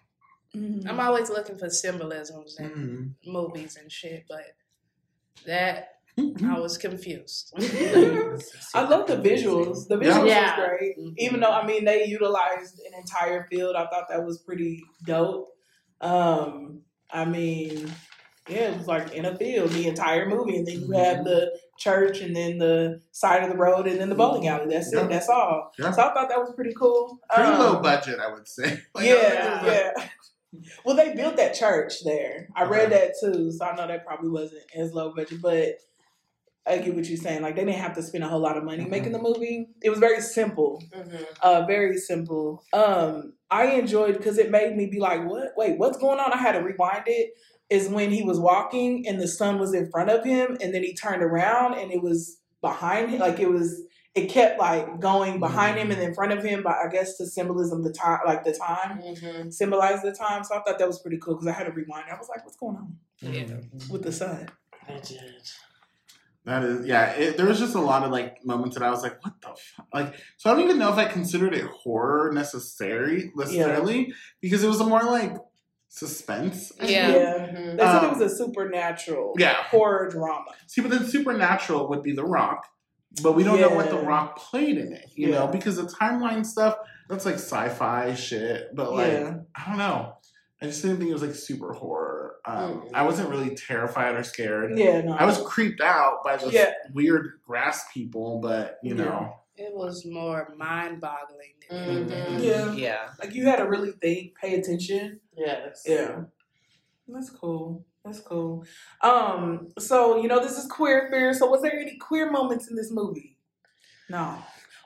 Mhm. 0.55 0.87
I'm 0.89 0.99
always 0.99 1.31
looking 1.31 1.57
for 1.59 1.71
symbolisms 1.71 2.57
in 2.59 2.71
Mhm. 3.25 3.33
movies 3.33 3.77
and 3.77 3.91
shit, 3.91 4.25
but 4.29 4.45
that 5.47 6.01
I 6.45 6.59
was 6.59 6.77
confused. 6.77 7.53
I 8.75 8.83
love 8.83 9.07
the 9.07 9.17
visuals. 9.17 9.87
The 9.89 9.97
visuals 9.99 10.27
Yeah. 10.27 10.57
was 10.59 10.69
great. 10.69 10.99
Mhm. 10.99 11.15
Even 11.19 11.39
though 11.41 11.53
I 11.53 11.65
mean 11.65 11.85
they 11.85 12.05
utilized 12.07 12.81
an 12.81 12.95
entire 12.99 13.47
field, 13.49 13.77
I 13.77 13.87
thought 13.87 14.09
that 14.09 14.25
was 14.25 14.39
pretty 14.39 14.83
dope. 15.05 15.57
Um, 16.01 16.83
I 17.11 17.25
mean, 17.27 17.93
yeah, 18.49 18.71
it 18.73 18.79
was 18.79 18.87
like 18.87 19.13
in 19.13 19.25
a 19.25 19.37
field 19.37 19.71
the 19.71 19.87
entire 19.87 20.29
movie, 20.29 20.57
and 20.57 20.67
then 20.67 20.81
you 20.81 20.91
have 20.93 21.25
the 21.25 21.57
church, 21.79 22.21
and 22.21 22.35
then 22.35 22.59
the 22.59 23.01
side 23.13 23.43
of 23.45 23.51
the 23.51 23.57
road, 23.57 23.87
and 23.87 24.01
then 24.01 24.09
the 24.09 24.15
bowling 24.15 24.49
alley. 24.49 24.67
That's 24.75 24.93
Yeah. 24.93 25.05
it. 25.05 25.11
That's 25.11 25.29
all. 25.29 25.73
Yeah. 25.79 25.93
So 25.93 26.03
I 26.03 26.13
thought 26.13 26.29
that 26.29 26.39
was 26.41 26.53
pretty 26.55 26.75
cool. 26.75 27.19
Pretty 27.33 27.51
Um, 27.51 27.59
low 27.61 27.81
budget, 27.81 28.19
I 28.21 28.33
would 28.33 28.49
say. 28.49 28.81
Like, 28.95 29.07
yeah, 29.07 29.65
yeah. 29.67 30.09
Well, 30.85 30.97
they 30.97 31.15
built 31.15 31.37
that 31.37 31.55
church 31.55 32.05
there. 32.05 32.49
I 32.55 32.65
read 32.65 32.91
that 32.93 33.13
too, 33.21 33.51
so 33.53 33.65
I 33.65 33.75
know 33.75 33.87
that 33.87 34.05
probably 34.07 34.29
wasn't 34.29 34.63
as 34.77 34.93
low 34.93 35.15
budget, 35.15 35.41
but 35.41 35.77
I 36.67 36.79
get 36.79 36.95
what 36.95 37.07
you're 37.07 37.17
saying. 37.17 37.43
Like 37.43 37.57
they 37.57 37.65
didn't 37.65 37.81
have 37.81 37.95
to 37.97 38.03
spend 38.03 38.23
a 38.23 38.29
whole 38.29 38.39
lot 38.41 38.57
of 38.59 38.63
money 38.65 38.85
making 38.85 39.13
the 39.13 39.19
movie. 39.19 39.69
It 39.83 39.91
was 39.91 39.99
very 39.99 40.21
simple, 40.21 40.83
Mhm. 40.95 41.25
uh, 41.43 41.65
very 41.67 41.97
simple. 41.97 42.63
Um, 42.73 43.33
I 43.51 43.67
enjoyed 43.73 44.17
because 44.17 44.37
it 44.39 44.51
made 44.51 44.77
me 44.77 44.87
be 44.87 45.01
like, 45.01 45.27
"What? 45.29 45.53
Wait, 45.57 45.79
what's 45.79 45.97
going 45.99 46.21
on?" 46.21 46.33
I 46.33 46.37
had 46.37 46.53
to 46.53 46.61
rewind 46.61 47.05
it. 47.07 47.31
Is 47.73 47.89
when 47.89 48.11
he 48.11 48.23
was 48.23 48.39
walking 48.39 49.07
and 49.09 49.19
the 49.21 49.27
sun 49.29 49.59
was 49.59 49.73
in 49.73 49.91
front 49.91 50.11
of 50.11 50.25
him, 50.25 50.57
and 50.61 50.75
then 50.75 50.83
he 50.83 50.93
turned 50.95 51.23
around 51.23 51.75
and 51.79 51.91
it 51.91 52.03
was 52.03 52.39
behind 52.61 53.11
him. 53.11 53.21
Like 53.21 53.41
it 53.41 53.49
was, 53.51 53.83
it 54.15 54.27
kept 54.29 54.59
like 54.61 55.01
going 55.01 55.41
behind 55.41 55.79
him 55.79 55.91
and 55.91 56.01
in 56.03 56.13
front 56.15 56.33
of 56.33 56.45
him. 56.45 56.63
But 56.63 56.75
I 56.85 56.89
guess 56.93 57.17
the 57.17 57.27
symbolism 57.27 57.83
the 57.83 57.93
time, 57.93 58.21
like 58.27 58.45
the 58.45 58.53
time 58.53 59.01
Mhm. 59.01 59.53
symbolize 59.53 60.03
the 60.03 60.13
time. 60.13 60.45
So 60.45 60.55
I 60.55 60.63
thought 60.63 60.79
that 60.79 60.87
was 60.87 61.01
pretty 61.01 61.19
cool 61.19 61.35
because 61.35 61.49
I 61.49 61.53
had 61.53 61.65
to 61.65 61.73
rewind. 61.73 62.05
I 62.13 62.19
was 62.19 62.29
like, 62.29 62.45
what's 62.45 62.57
going 62.59 62.77
on 62.77 62.97
Yeah. 63.21 63.57
with 63.91 64.03
the 64.03 64.13
sun? 64.13 64.49
I 64.89 64.99
did. 65.01 65.49
That 66.45 66.65
is, 66.65 66.87
yeah. 66.87 67.13
It, 67.13 67.37
there 67.37 67.47
was 67.47 67.59
just 67.61 67.77
a 67.77 67.81
lot 67.81 68.03
of 68.03 68.11
like 68.11 68.45
moments 68.45 68.77
that 68.77 68.85
I 68.85 68.91
was 68.91 69.03
like, 69.03 69.25
"What 69.25 69.35
the 69.41 69.49
fuck?" 69.77 69.87
Like, 69.95 70.15
so 70.37 70.51
I 70.51 70.55
don't 70.55 70.65
even 70.65 70.79
know 70.79 70.93
if 70.93 70.99
I 70.99 71.05
considered 71.05 71.55
it 71.55 71.65
horror 71.65 72.33
necessary 72.33 73.31
necessarily 73.37 74.13
because 74.41 74.65
it 74.65 74.69
was 74.69 74.81
a 74.81 74.85
more 74.85 75.05
like 75.05 75.37
suspense. 75.93 76.73
I 76.81 76.87
Yeah. 76.87 77.13
think. 77.13 77.59
Mhm. 77.59 77.77
They 77.77 77.85
said 77.85 77.97
Um, 77.97 78.05
it 78.07 78.19
was 78.19 78.33
a 78.33 78.37
supernatural 78.37 79.35
Yeah. 79.39 79.55
horror 79.65 80.09
drama. 80.09 80.47
See, 80.67 80.81
but 80.81 80.91
then 80.91 81.05
supernatural 81.07 81.89
would 81.91 82.03
be 82.03 82.13
The 82.15 82.25
Rock, 82.25 82.67
but 83.23 83.33
we 83.33 83.45
don't 83.45 83.61
know 83.61 83.69
what 83.75 83.91
The 83.91 83.99
Rock 83.99 84.39
played 84.39 84.79
in 84.79 84.93
it. 84.95 85.11
You 85.15 85.31
know, 85.33 85.47
because 85.49 85.77
the 85.77 85.83
timeline 85.83 86.47
stuff 86.47 86.79
that's 87.11 87.27
like 87.27 87.35
sci-fi 87.35 88.15
shit. 88.15 88.75
But 88.75 88.93
like, 88.95 89.13
Yeah. 89.13 89.35
I 89.55 89.69
don't 89.69 89.77
know. 89.79 90.15
I 90.63 90.67
just 90.67 90.81
didn't 90.81 90.97
think 90.99 91.11
it 91.11 91.13
was 91.13 91.23
like 91.23 91.35
super 91.35 91.73
horror. 91.75 92.37
Um, 92.47 92.83
Mm. 92.83 92.91
I 92.95 93.03
wasn't 93.03 93.29
really 93.29 93.55
terrified 93.55 94.15
or 94.15 94.23
scared. 94.23 94.79
Yeah, 94.79 95.03
no. 95.03 95.13
I 95.13 95.27
was 95.27 95.39
creeped 95.43 95.81
out 95.83 96.25
by 96.25 96.37
those 96.37 96.53
Yeah. 96.55 96.73
weird 96.95 97.33
grass 97.47 97.85
people, 97.93 98.41
but 98.41 98.79
you 98.83 98.95
Yeah. 98.97 99.05
know, 99.05 99.37
It 99.57 99.73
was 99.75 100.05
more 100.07 100.55
mind 100.57 101.01
boggling 101.01 101.55
than 101.69 101.79
Mhm. 102.07 102.11
anything. 102.13 102.45
Yeah. 102.49 102.73
Yeah. 102.73 103.09
like 103.21 103.35
you 103.35 103.45
had 103.47 103.57
to 103.57 103.65
really 103.69 103.93
think, 103.93 104.35
pay 104.37 104.59
attention. 104.59 105.21
Yes. 105.37 105.83
Yeah. 105.87 106.25
That's 107.09 107.31
cool. 107.31 107.85
That's 108.05 108.21
cool. 108.21 108.65
Um, 109.03 109.69
so 109.79 110.17
you 110.21 110.29
know 110.29 110.41
this 110.41 110.57
is 110.59 110.67
queer 110.71 111.09
fear. 111.11 111.35
So 111.35 111.47
was 111.49 111.63
there 111.63 111.79
any 111.79 111.97
queer 111.99 112.31
moments 112.31 112.69
in 112.69 112.77
this 112.77 112.91
movie? 112.91 113.37
No. 114.09 114.39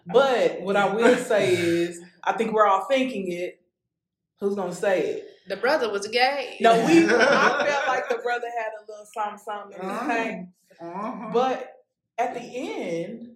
But 0.07 0.61
what 0.61 0.77
I 0.77 0.93
will 0.95 1.17
say 1.17 1.55
is 1.55 2.01
I 2.23 2.33
think 2.33 2.53
we're 2.53 2.67
all 2.67 2.85
thinking 2.87 3.31
it. 3.33 3.61
Who's 4.41 4.55
gonna 4.55 4.75
say 4.75 5.07
it? 5.15 5.29
The 5.49 5.57
brother 5.57 5.91
was 5.91 6.07
gay. 6.09 6.57
No, 6.61 6.75
we 6.87 7.05
I 7.07 7.65
felt 7.67 7.89
like 7.89 8.09
the 8.09 8.19
brother 8.19 8.49
had 8.59 8.73
a 8.83 8.91
little 8.91 9.07
something 9.07 9.39
something 9.39 9.79
in 9.79 9.89
his 9.89 9.99
Uh-huh. 10.81 10.87
Uh-huh. 10.89 11.31
But 11.33 11.73
at 12.19 12.35
the 12.35 12.41
end, 12.41 13.36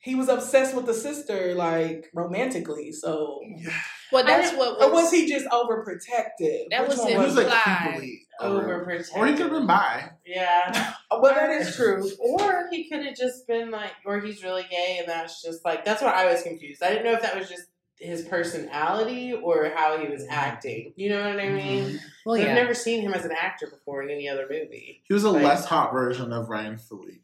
he 0.00 0.14
was 0.14 0.28
obsessed 0.28 0.74
with 0.74 0.86
the 0.86 0.94
sister, 0.94 1.54
like 1.54 2.10
romantically. 2.14 2.92
So, 2.92 3.40
yeah. 3.44 3.70
well, 4.10 4.24
that's 4.24 4.52
what 4.56 4.78
was. 4.78 4.88
or 4.88 4.92
was 4.92 5.10
he 5.10 5.28
just 5.28 5.46
overprotective? 5.46 6.70
That 6.70 6.82
Which 6.82 6.90
was 6.90 6.98
one 7.00 7.08
he 7.08 7.16
was 7.16 7.36
implied. 7.36 7.64
creepily 7.66 8.16
over, 8.40 8.84
Overprotective. 8.86 9.16
or 9.16 9.26
he 9.26 9.32
could 9.32 9.42
have 9.42 9.50
been 9.50 9.66
bi. 9.66 10.10
Yeah. 10.26 10.94
Well, 11.12 11.34
that 11.34 11.50
is 11.50 11.74
true. 11.74 12.08
Or 12.20 12.68
he 12.70 12.88
could 12.88 13.04
have 13.04 13.16
just 13.16 13.46
been 13.46 13.70
like, 13.70 13.92
or 14.06 14.20
he's 14.20 14.42
really 14.42 14.64
gay, 14.70 14.96
and 15.00 15.08
that's 15.08 15.42
just 15.42 15.64
like 15.64 15.84
that's 15.84 16.00
what 16.00 16.14
I 16.14 16.32
was 16.32 16.42
confused. 16.42 16.82
I 16.82 16.88
didn't 16.90 17.04
know 17.04 17.12
if 17.12 17.22
that 17.22 17.36
was 17.36 17.48
just 17.48 17.64
his 17.96 18.22
personality 18.22 19.34
or 19.34 19.70
how 19.74 19.98
he 19.98 20.08
was 20.08 20.24
acting. 20.30 20.94
You 20.96 21.10
know 21.10 21.28
what 21.28 21.38
I 21.38 21.46
mm-hmm. 21.46 21.56
mean? 21.56 22.00
Well, 22.24 22.38
yeah. 22.38 22.46
I've 22.46 22.54
never 22.54 22.74
seen 22.74 23.02
him 23.02 23.12
as 23.12 23.24
an 23.24 23.32
actor 23.32 23.66
before 23.66 24.02
in 24.02 24.10
any 24.10 24.28
other 24.28 24.46
movie. 24.48 25.02
He 25.04 25.12
was 25.12 25.24
a 25.24 25.32
Right. 25.32 25.42
less 25.44 25.66
hot 25.66 25.92
version 25.92 26.32
of 26.32 26.48
Ryan 26.48 26.78
Phillippe. 26.78 27.22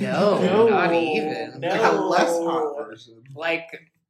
No, 0.00 0.68
not 0.68 0.92
even. 0.94 1.60
No. 1.60 1.68
Like 1.68 1.92
a 1.92 1.96
less 1.96 2.38
hot 2.38 2.76
version. 2.78 3.22
Like, 3.34 3.66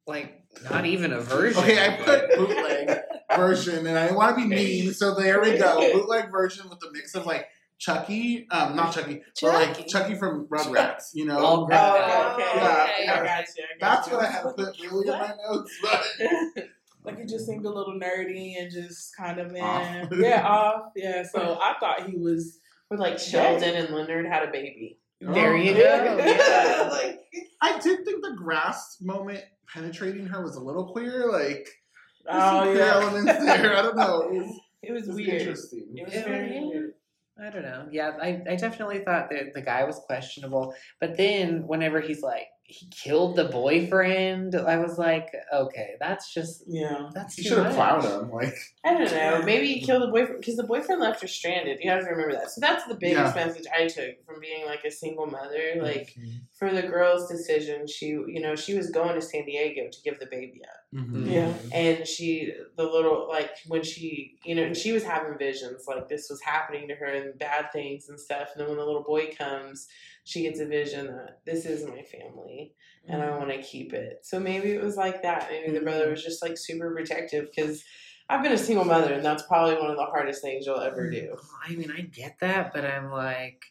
like 0.07 0.43
not 0.69 0.85
even 0.85 1.13
a 1.13 1.21
version. 1.21 1.61
Okay, 1.63 1.79
I 1.85 1.97
put 2.03 2.29
bootleg 2.37 2.99
version, 3.35 3.87
and 3.87 3.97
I 3.97 4.03
didn't 4.03 4.17
want 4.17 4.35
to 4.37 4.41
be 4.43 4.47
mean, 4.47 4.93
so 4.93 5.15
there 5.15 5.41
we 5.41 5.57
go. 5.57 5.77
Bootleg 5.93 6.29
version 6.31 6.69
with 6.69 6.79
the 6.79 6.91
mix 6.91 7.15
of 7.15 7.25
like 7.25 7.47
Chucky, 7.77 8.47
um, 8.51 8.75
not 8.75 8.93
Chucky, 8.93 9.21
but 9.41 9.53
like 9.53 9.69
Chucky. 9.77 9.83
Chuckie 9.89 10.15
from 10.15 10.47
Rugrats. 10.47 11.11
You 11.13 11.25
know, 11.25 11.37
Oh, 11.39 11.63
okay, 11.63 11.75
up. 11.75 12.35
okay. 12.35 13.03
Yeah, 13.05 13.13
I 13.13 13.25
got 13.25 13.45
you. 13.57 13.63
I 13.63 13.79
got 13.79 13.95
that's 13.95 14.07
you. 14.09 14.13
what 14.15 14.25
I 14.25 14.29
had 14.31 14.43
to 14.43 14.51
put 14.53 14.79
really 14.81 15.07
in 15.07 15.13
my 15.19 15.33
notes. 15.49 15.71
But 15.81 16.03
Like 17.03 17.17
it 17.17 17.27
just 17.29 17.47
seemed 17.47 17.65
a 17.65 17.69
little 17.69 17.99
nerdy 17.99 18.59
and 18.59 18.69
just 18.71 19.15
kind 19.17 19.39
of 19.39 19.51
man, 19.51 20.05
Off. 20.05 20.09
yeah, 20.19 20.47
off, 20.47 20.91
yeah. 20.95 21.23
So 21.23 21.57
I 21.59 21.73
thought 21.79 22.07
he 22.07 22.15
was 22.15 22.59
Or 22.91 22.97
like 22.97 23.17
Sheldon 23.17 23.73
and 23.75 23.95
Leonard 23.95 24.27
had 24.27 24.43
a 24.47 24.51
baby. 24.51 24.99
Oh, 25.27 25.33
There 25.33 25.55
you 25.57 25.73
go. 25.73 26.17
Yeah. 26.17 26.87
like 26.91 27.19
I 27.61 27.79
did 27.79 28.05
think 28.05 28.23
the 28.23 28.35
grass 28.35 28.97
moment 29.01 29.43
penetrating 29.73 30.25
her 30.27 30.43
was 30.43 30.55
a 30.55 30.59
little 30.61 30.91
queer. 30.91 31.31
Like, 31.31 31.67
oh, 32.27 32.33
there's 32.33 32.43
Oh, 32.43 32.59
some 32.59 32.63
queer 32.63 32.77
yeah. 32.77 32.93
elements 32.93 33.45
there. 33.45 33.77
I 33.77 33.81
don't 33.81 33.95
know. 33.97 34.21
It 34.31 34.37
was, 34.41 34.59
it 34.83 34.91
was 34.91 35.03
it 35.03 35.07
was 35.09 35.15
weird. 35.15 35.41
interesting. 35.41 35.93
It 35.95 36.05
was 36.05 36.13
Yeah. 36.13 36.23
very 36.25 36.59
weird. 36.59 36.93
I 37.41 37.49
don't 37.49 37.63
know. 37.63 37.87
Yeah, 37.91 38.11
I, 38.21 38.41
I 38.47 38.55
definitely 38.55 38.99
thought 38.99 39.29
that 39.31 39.53
the 39.53 39.61
guy 39.61 39.83
was 39.85 39.99
questionable. 40.05 40.75
But 40.99 41.17
then 41.17 41.65
whenever 41.65 41.99
he's 41.99 42.21
like, 42.21 42.45
he 42.71 42.87
killed 42.87 43.35
the 43.35 43.45
boyfriend, 43.45 44.55
I 44.55 44.77
was 44.77 44.97
like, 44.97 45.29
okay, 45.53 45.95
that's 45.99 46.33
just 46.33 46.63
yeah. 46.67 47.09
that's 47.13 47.37
You 47.37 47.43
should 47.43 47.57
have 47.59 47.75
much. 47.75 48.01
plowed 48.01 48.05
him. 48.23 48.31
Like, 48.31 48.53
I 48.85 48.93
don't 48.93 49.11
know. 49.11 49.41
Maybe 49.45 49.67
he 49.67 49.81
killed 49.81 50.01
the 50.03 50.07
boyfriend 50.07 50.39
because 50.41 50.55
the 50.55 50.63
boyfriend 50.63 51.01
left 51.01 51.21
her 51.21 51.27
stranded. 51.27 51.79
You 51.81 51.89
have 51.91 52.01
to 52.03 52.09
remember 52.09 52.33
that. 52.33 52.51
So 52.51 52.61
that's 52.61 52.85
the 52.85 52.95
biggest 52.95 53.35
message 53.35 53.65
I 53.77 53.87
took 53.87 54.25
from 54.25 54.39
being 54.39 54.65
like 54.65 54.83
a 54.85 54.91
single 54.91 55.27
mother. 55.27 55.75
Like 55.81 56.15
for 56.57 56.71
the 56.73 56.81
girl's 56.83 57.29
decision, 57.29 57.87
she 57.87 58.07
you 58.07 58.39
know 58.41 58.55
she 58.55 58.73
was 58.73 58.89
going 58.89 59.15
to 59.15 59.21
San 59.21 59.45
Diego 59.45 59.89
to 59.91 60.01
give 60.03 60.19
the 60.19 60.25
baby 60.27 60.61
up, 60.63 60.99
Mhm. 60.99 61.31
Yeah. 61.31 61.53
and 61.73 62.07
she 62.07 62.53
the 62.77 62.83
little 62.83 63.27
like 63.29 63.51
when 63.67 63.83
she 63.83 64.37
you 64.45 64.55
know 64.55 64.63
and 64.63 64.75
she 64.77 64.91
was 64.91 65.03
having 65.03 65.37
visions 65.37 65.85
like 65.87 66.07
this 66.07 66.27
was 66.29 66.41
happening 66.41 66.87
to 66.87 66.95
her 66.95 67.05
and 67.05 67.37
bad 67.37 67.71
things 67.71 68.09
and 68.09 68.19
stuff. 68.19 68.49
And 68.53 68.61
then 68.61 68.67
when 68.69 68.77
the 68.77 68.85
little 68.85 69.03
boy 69.03 69.33
comes, 69.37 69.87
she 70.23 70.43
gets 70.43 70.59
a 70.59 70.65
vision 70.65 71.07
that 71.07 71.39
this 71.45 71.65
is 71.65 71.87
my 71.87 72.01
family 72.03 72.73
and 73.07 73.21
I 73.21 73.27
mm. 73.27 73.39
want 73.39 73.51
to 73.51 73.61
keep 73.61 73.93
it. 73.93 74.19
So 74.23 74.39
maybe 74.39 74.71
it 74.71 74.83
was 74.83 74.95
like 74.95 75.23
that. 75.23 75.49
Maybe 75.49 75.71
the 75.77 75.83
brother 75.83 76.07
mm. 76.07 76.11
was 76.11 76.23
just 76.23 76.43
like 76.43 76.57
super 76.57 76.93
protective 76.93 77.49
because 77.53 77.83
I've 78.29 78.43
been 78.43 78.51
a 78.51 78.57
single 78.57 78.85
mother 78.85 79.13
and 79.13 79.25
that's 79.25 79.43
probably 79.43 79.75
one 79.75 79.89
of 79.89 79.97
the 79.97 80.05
hardest 80.05 80.41
things 80.41 80.65
you'll 80.65 80.79
ever 80.79 81.09
do. 81.09 81.35
I 81.67 81.75
mean, 81.75 81.91
I 81.91 82.01
get 82.01 82.37
that, 82.41 82.71
but 82.73 82.85
I'm 82.85 83.11
like, 83.11 83.63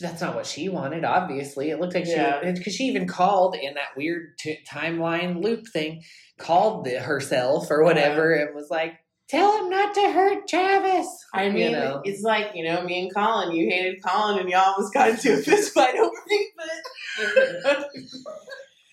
that's 0.00 0.20
not 0.20 0.34
what 0.34 0.46
she 0.46 0.68
wanted. 0.68 1.04
Obviously, 1.04 1.70
it 1.70 1.80
looked 1.80 1.94
like 1.94 2.06
Yeah. 2.06 2.40
she 2.42 2.52
because 2.52 2.74
she 2.74 2.84
even 2.84 3.06
called 3.06 3.56
in 3.56 3.74
that 3.74 3.96
weird 3.96 4.38
t- 4.38 4.58
timeline 4.68 5.42
loop 5.42 5.66
thing, 5.68 6.02
called 6.38 6.84
the, 6.84 7.00
herself 7.00 7.70
or 7.70 7.82
whatever, 7.82 8.34
uh-huh. 8.34 8.46
and 8.46 8.54
was 8.54 8.70
like, 8.70 8.94
"Tell 9.28 9.58
him 9.58 9.70
not 9.70 9.94
to 9.94 10.10
hurt 10.12 10.46
Travis." 10.48 11.08
I 11.32 11.48
mean, 11.48 11.70
you 11.70 11.72
know? 11.72 12.02
it's 12.04 12.22
like, 12.22 12.52
you 12.54 12.64
know, 12.64 12.82
me 12.84 13.02
and 13.04 13.14
Colin, 13.14 13.54
you 13.54 13.68
hated 13.68 14.02
Colin 14.02 14.38
and 14.38 14.48
y'all 14.48 14.74
almost 14.74 14.92
got 14.94 15.10
into 15.10 15.34
a 15.34 15.36
fist 15.38 15.72
fight 15.74 15.96
over 15.96 16.12
me, 16.28 16.48
but 16.56 17.86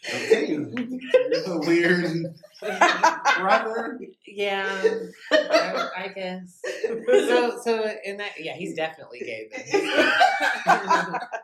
Okay. 0.10 0.48
You're 0.48 0.66
the 0.66 1.64
weird 1.68 2.36
brother. 3.40 4.00
yeah, 4.26 4.96
I, 5.32 5.90
I 5.96 6.08
guess. 6.08 6.60
So, 7.08 7.60
so 7.64 7.94
in 8.04 8.18
that, 8.18 8.32
yeah, 8.40 8.54
he's 8.56 8.74
definitely 8.76 9.20
gay. 9.20 9.50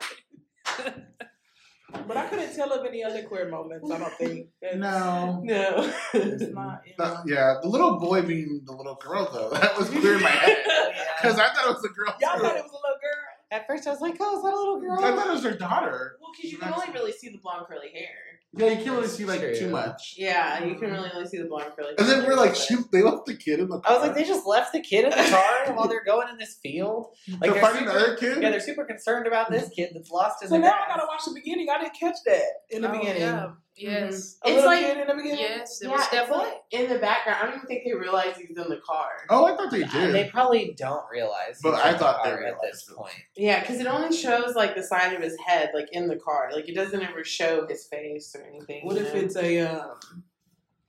Then. 1.93 2.03
But 2.07 2.17
I 2.17 2.25
couldn't 2.27 2.53
tell 2.55 2.71
of 2.73 2.85
any 2.85 3.03
other 3.03 3.23
queer 3.23 3.49
moments. 3.49 3.89
I 3.89 3.97
don't 3.97 4.13
think. 4.13 4.47
It's- 4.61 4.77
No. 4.79 5.41
no. 5.43 5.93
It's 6.13 6.43
not. 6.53 6.81
You 6.85 6.93
know. 6.99 7.21
The- 7.25 7.33
yeah, 7.33 7.55
the 7.61 7.67
little 7.69 7.97
boy 7.99 8.21
being 8.23 8.61
the 8.65 8.73
little 8.73 8.95
girl 8.95 9.29
though, 9.31 9.49
that 9.57 9.77
was 9.77 9.89
clear 9.89 10.15
in 10.15 10.21
my 10.21 10.29
head. 10.29 10.57
Yeah. 10.67 11.03
Because 11.21 11.39
I 11.39 11.47
thought 11.53 11.69
it 11.69 11.75
was 11.75 11.83
a 11.85 11.89
girl. 11.89 12.15
Y'all 12.19 12.37
too. 12.37 12.43
thought 12.43 12.55
it 12.57 12.63
was 12.63 12.71
a 12.71 12.75
little 12.75 12.99
girl. 13.01 13.23
At 13.51 13.65
first, 13.67 13.87
I 13.87 13.91
was 13.91 14.01
like, 14.01 14.17
"Oh, 14.19 14.37
is 14.37 14.43
that 14.43 14.53
a 14.53 14.57
little 14.57 14.79
girl?" 14.81 14.97
I 14.99 15.15
thought 15.15 15.27
it 15.27 15.33
was 15.33 15.43
her 15.43 15.53
daughter. 15.57 16.17
Well, 16.19 16.31
because 16.35 16.51
you 16.51 16.57
can 16.57 16.73
only 16.73 16.91
really 16.91 17.11
see 17.11 17.29
the 17.29 17.37
blonde 17.37 17.65
curly 17.67 17.89
hair. 17.93 18.09
Yeah, 18.53 18.67
you 18.67 18.75
can't 18.77 18.91
really 18.95 19.07
see 19.07 19.25
like 19.25 19.41
True. 19.41 19.55
too 19.55 19.69
much. 19.69 20.15
Yeah, 20.17 20.63
you 20.63 20.75
can 20.75 20.89
really 20.91 21.09
only 21.13 21.27
see 21.27 21.37
the 21.37 21.45
blonde 21.45 21.73
curly 21.75 21.93
And 21.97 22.07
then 22.07 22.25
we're 22.25 22.35
like, 22.35 22.55
shoot, 22.55 22.85
they 22.91 23.03
left 23.03 23.25
the 23.25 23.35
kid 23.35 23.59
in 23.59 23.67
the 23.69 23.79
car. 23.79 23.91
I 23.95 23.97
was 23.99 24.07
like, 24.07 24.15
they 24.15 24.23
just 24.23 24.47
left 24.47 24.73
the 24.73 24.79
kid 24.81 25.03
in 25.03 25.09
the 25.11 25.29
car 25.29 25.73
while 25.75 25.87
they're 25.87 26.03
going 26.03 26.29
in 26.29 26.37
this 26.37 26.57
field. 26.63 27.07
Like 27.27 27.39
They're 27.41 27.53
they're 27.61 27.71
super, 27.73 27.83
another 27.89 28.15
kid. 28.15 28.41
yeah, 28.41 28.49
they're 28.51 28.59
super 28.59 28.85
concerned 28.85 29.27
about 29.27 29.51
this 29.51 29.69
kid 29.75 29.91
that's 29.93 30.09
lost 30.09 30.41
in 30.43 30.49
So 30.49 30.55
now 30.57 30.69
grass. 30.69 30.81
I 30.87 30.95
gotta 30.95 31.07
watch 31.07 31.21
the 31.25 31.33
beginning. 31.35 31.67
I 31.69 31.81
didn't 31.81 31.99
catch 31.99 32.17
that 32.25 32.41
in 32.69 32.81
the 32.81 32.89
Oh, 32.89 32.97
beginning. 32.97 33.21
yeah. 33.21 33.49
Yes. 33.77 34.37
A 34.43 34.47
It's 34.49 34.55
little 34.55 34.65
like- 34.65 34.79
kid 34.85 34.97
in 34.97 35.07
the 35.07 35.13
beginning. 35.13 35.39
Yes. 35.39 35.81
It 35.81 35.85
yeah, 35.85 35.91
was 35.91 36.07
definitely. 36.09 36.45
like 36.45 36.61
in 36.71 36.89
the 36.89 36.97
background. 36.99 37.37
I 37.41 37.45
don't 37.45 37.55
even 37.57 37.67
think 37.67 37.83
they 37.85 37.93
realized 37.93 38.37
he's 38.39 38.57
in 38.57 38.69
the 38.69 38.81
car. 38.85 39.09
Oh, 39.29 39.45
I 39.45 39.55
thought 39.55 39.69
they 39.71 39.83
Uh, 39.83 39.91
did. 39.91 40.13
They 40.15 40.29
probably 40.29 40.73
don't 40.75 41.03
realize. 41.11 41.59
But 41.61 41.75
he's 41.75 41.83
I 41.83 41.87
in 41.89 41.93
the 41.93 41.99
thought 41.99 42.23
they 42.23 42.29
car 42.31 42.43
at 42.43 42.55
this 42.61 42.87
realized 42.87 42.89
it. 42.89 42.95
point. 42.95 43.13
Yeah, 43.35 43.59
because 43.59 43.79
it 43.79 43.87
only 43.87 44.15
shows 44.17 44.55
like 44.55 44.75
the 44.75 44.83
side 44.83 45.13
of 45.13 45.21
his 45.21 45.37
head, 45.45 45.71
like 45.75 45.89
in 45.91 46.07
the 46.07 46.15
car. 46.17 46.49
Like 46.51 46.67
it 46.67 46.73
doesn't 46.75 47.01
ever 47.03 47.23
show 47.23 47.67
his 47.67 47.85
face 47.85 48.35
or 48.35 48.43
anything. 48.43 48.83
What 48.85 48.97
if 48.97 49.13
know? 49.13 49.19
it's 49.19 49.35
a 49.35 49.59
um, 49.59 50.23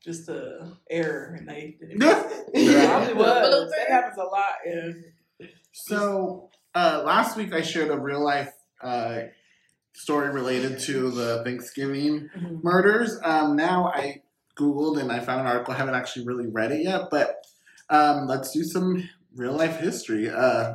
just 0.03 0.29
a 0.31 0.73
error 0.91 1.35
and 1.39 1.49
they? 1.49 1.77
Yeah. 1.81 2.23
It 2.55 2.89
probably 2.89 3.15
was. 3.15 3.27
Blooper. 3.55 3.71
That 3.77 3.89
happens 3.91 4.17
a 4.19 4.25
lot. 4.25 4.55
Yeah. 4.67 5.47
So 5.73 6.51
uh, 6.75 7.03
last 7.05 7.37
week 7.37 7.53
I 7.53 7.61
shared 7.63 7.91
a 7.91 7.99
real 7.99 8.25
life 8.25 8.53
uh, 8.83 9.23
story 9.95 10.31
related 10.31 10.79
to 10.81 11.11
the 11.11 11.43
Thanksgiving 11.45 12.29
Mhm. 12.37 12.63
murders. 12.63 13.19
Um, 13.25 13.57
now 13.57 13.89
I 13.95 14.23
googled 14.57 15.01
and 15.01 15.11
I 15.13 15.21
found 15.21 15.41
an 15.41 15.47
article. 15.47 15.75
I 15.75 15.77
haven't 15.77 15.95
actually 15.95 16.27
really 16.27 16.47
read 16.47 16.73
it 16.73 16.83
yet, 16.83 17.11
but 17.11 17.45
um, 17.91 18.27
let's 18.27 18.51
do 18.53 18.63
some 18.65 19.09
real 19.35 19.53
life 19.53 19.79
history. 19.81 20.29
Uh, 20.31 20.75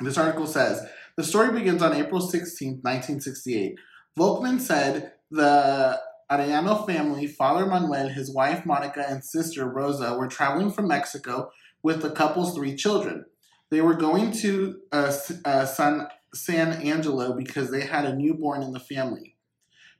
this 0.00 0.16
article 0.16 0.46
says 0.46 0.86
the 1.16 1.24
story 1.24 1.52
begins 1.52 1.82
on 1.82 1.94
April 1.94 2.20
16th, 2.20 2.82
1968. 2.82 3.76
Volkman 4.18 4.60
said 4.60 5.12
the 5.30 6.00
Arellano 6.30 6.86
family, 6.86 7.26
Father 7.26 7.66
Manuel, 7.66 8.08
his 8.08 8.32
wife 8.32 8.64
Monica, 8.64 9.04
and 9.08 9.24
sister 9.24 9.68
Rosa 9.68 10.16
were 10.16 10.28
traveling 10.28 10.70
from 10.70 10.86
Mexico 10.88 11.50
with 11.82 12.02
the 12.02 12.10
couple's 12.10 12.54
three 12.54 12.74
children. 12.76 13.24
They 13.70 13.80
were 13.80 13.94
going 13.94 14.32
to 14.32 14.80
uh, 14.92 15.12
uh, 15.44 15.66
San, 15.66 16.08
San 16.34 16.80
Angelo 16.82 17.32
because 17.32 17.70
they 17.70 17.82
had 17.82 18.04
a 18.04 18.14
newborn 18.14 18.62
in 18.62 18.72
the 18.72 18.80
family. 18.80 19.36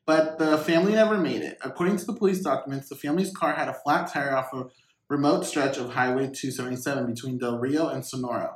But 0.07 0.39
the 0.39 0.59
family 0.59 0.93
never 0.93 1.19
made 1.19 1.43
it. 1.43 1.59
According 1.63 1.99
to 1.99 2.05
the 2.05 2.15
police 2.15 2.41
documents, 2.41 2.89
the 2.89 2.97
family's 2.97 3.33
car 3.33 3.55
had 3.55 3.69
a 3.69 3.75
flat 3.75 4.11
tire 4.11 4.37
off 4.37 4.53
a 4.53 4.65
remote 5.09 5.45
stretch 5.45 5.77
of 5.77 5.93
Highway 5.93 6.31
277 6.33 7.07
between 7.07 7.39
Del 7.39 7.59
Rio 7.59 7.89
and 7.89 8.05
Sonora. 8.05 8.55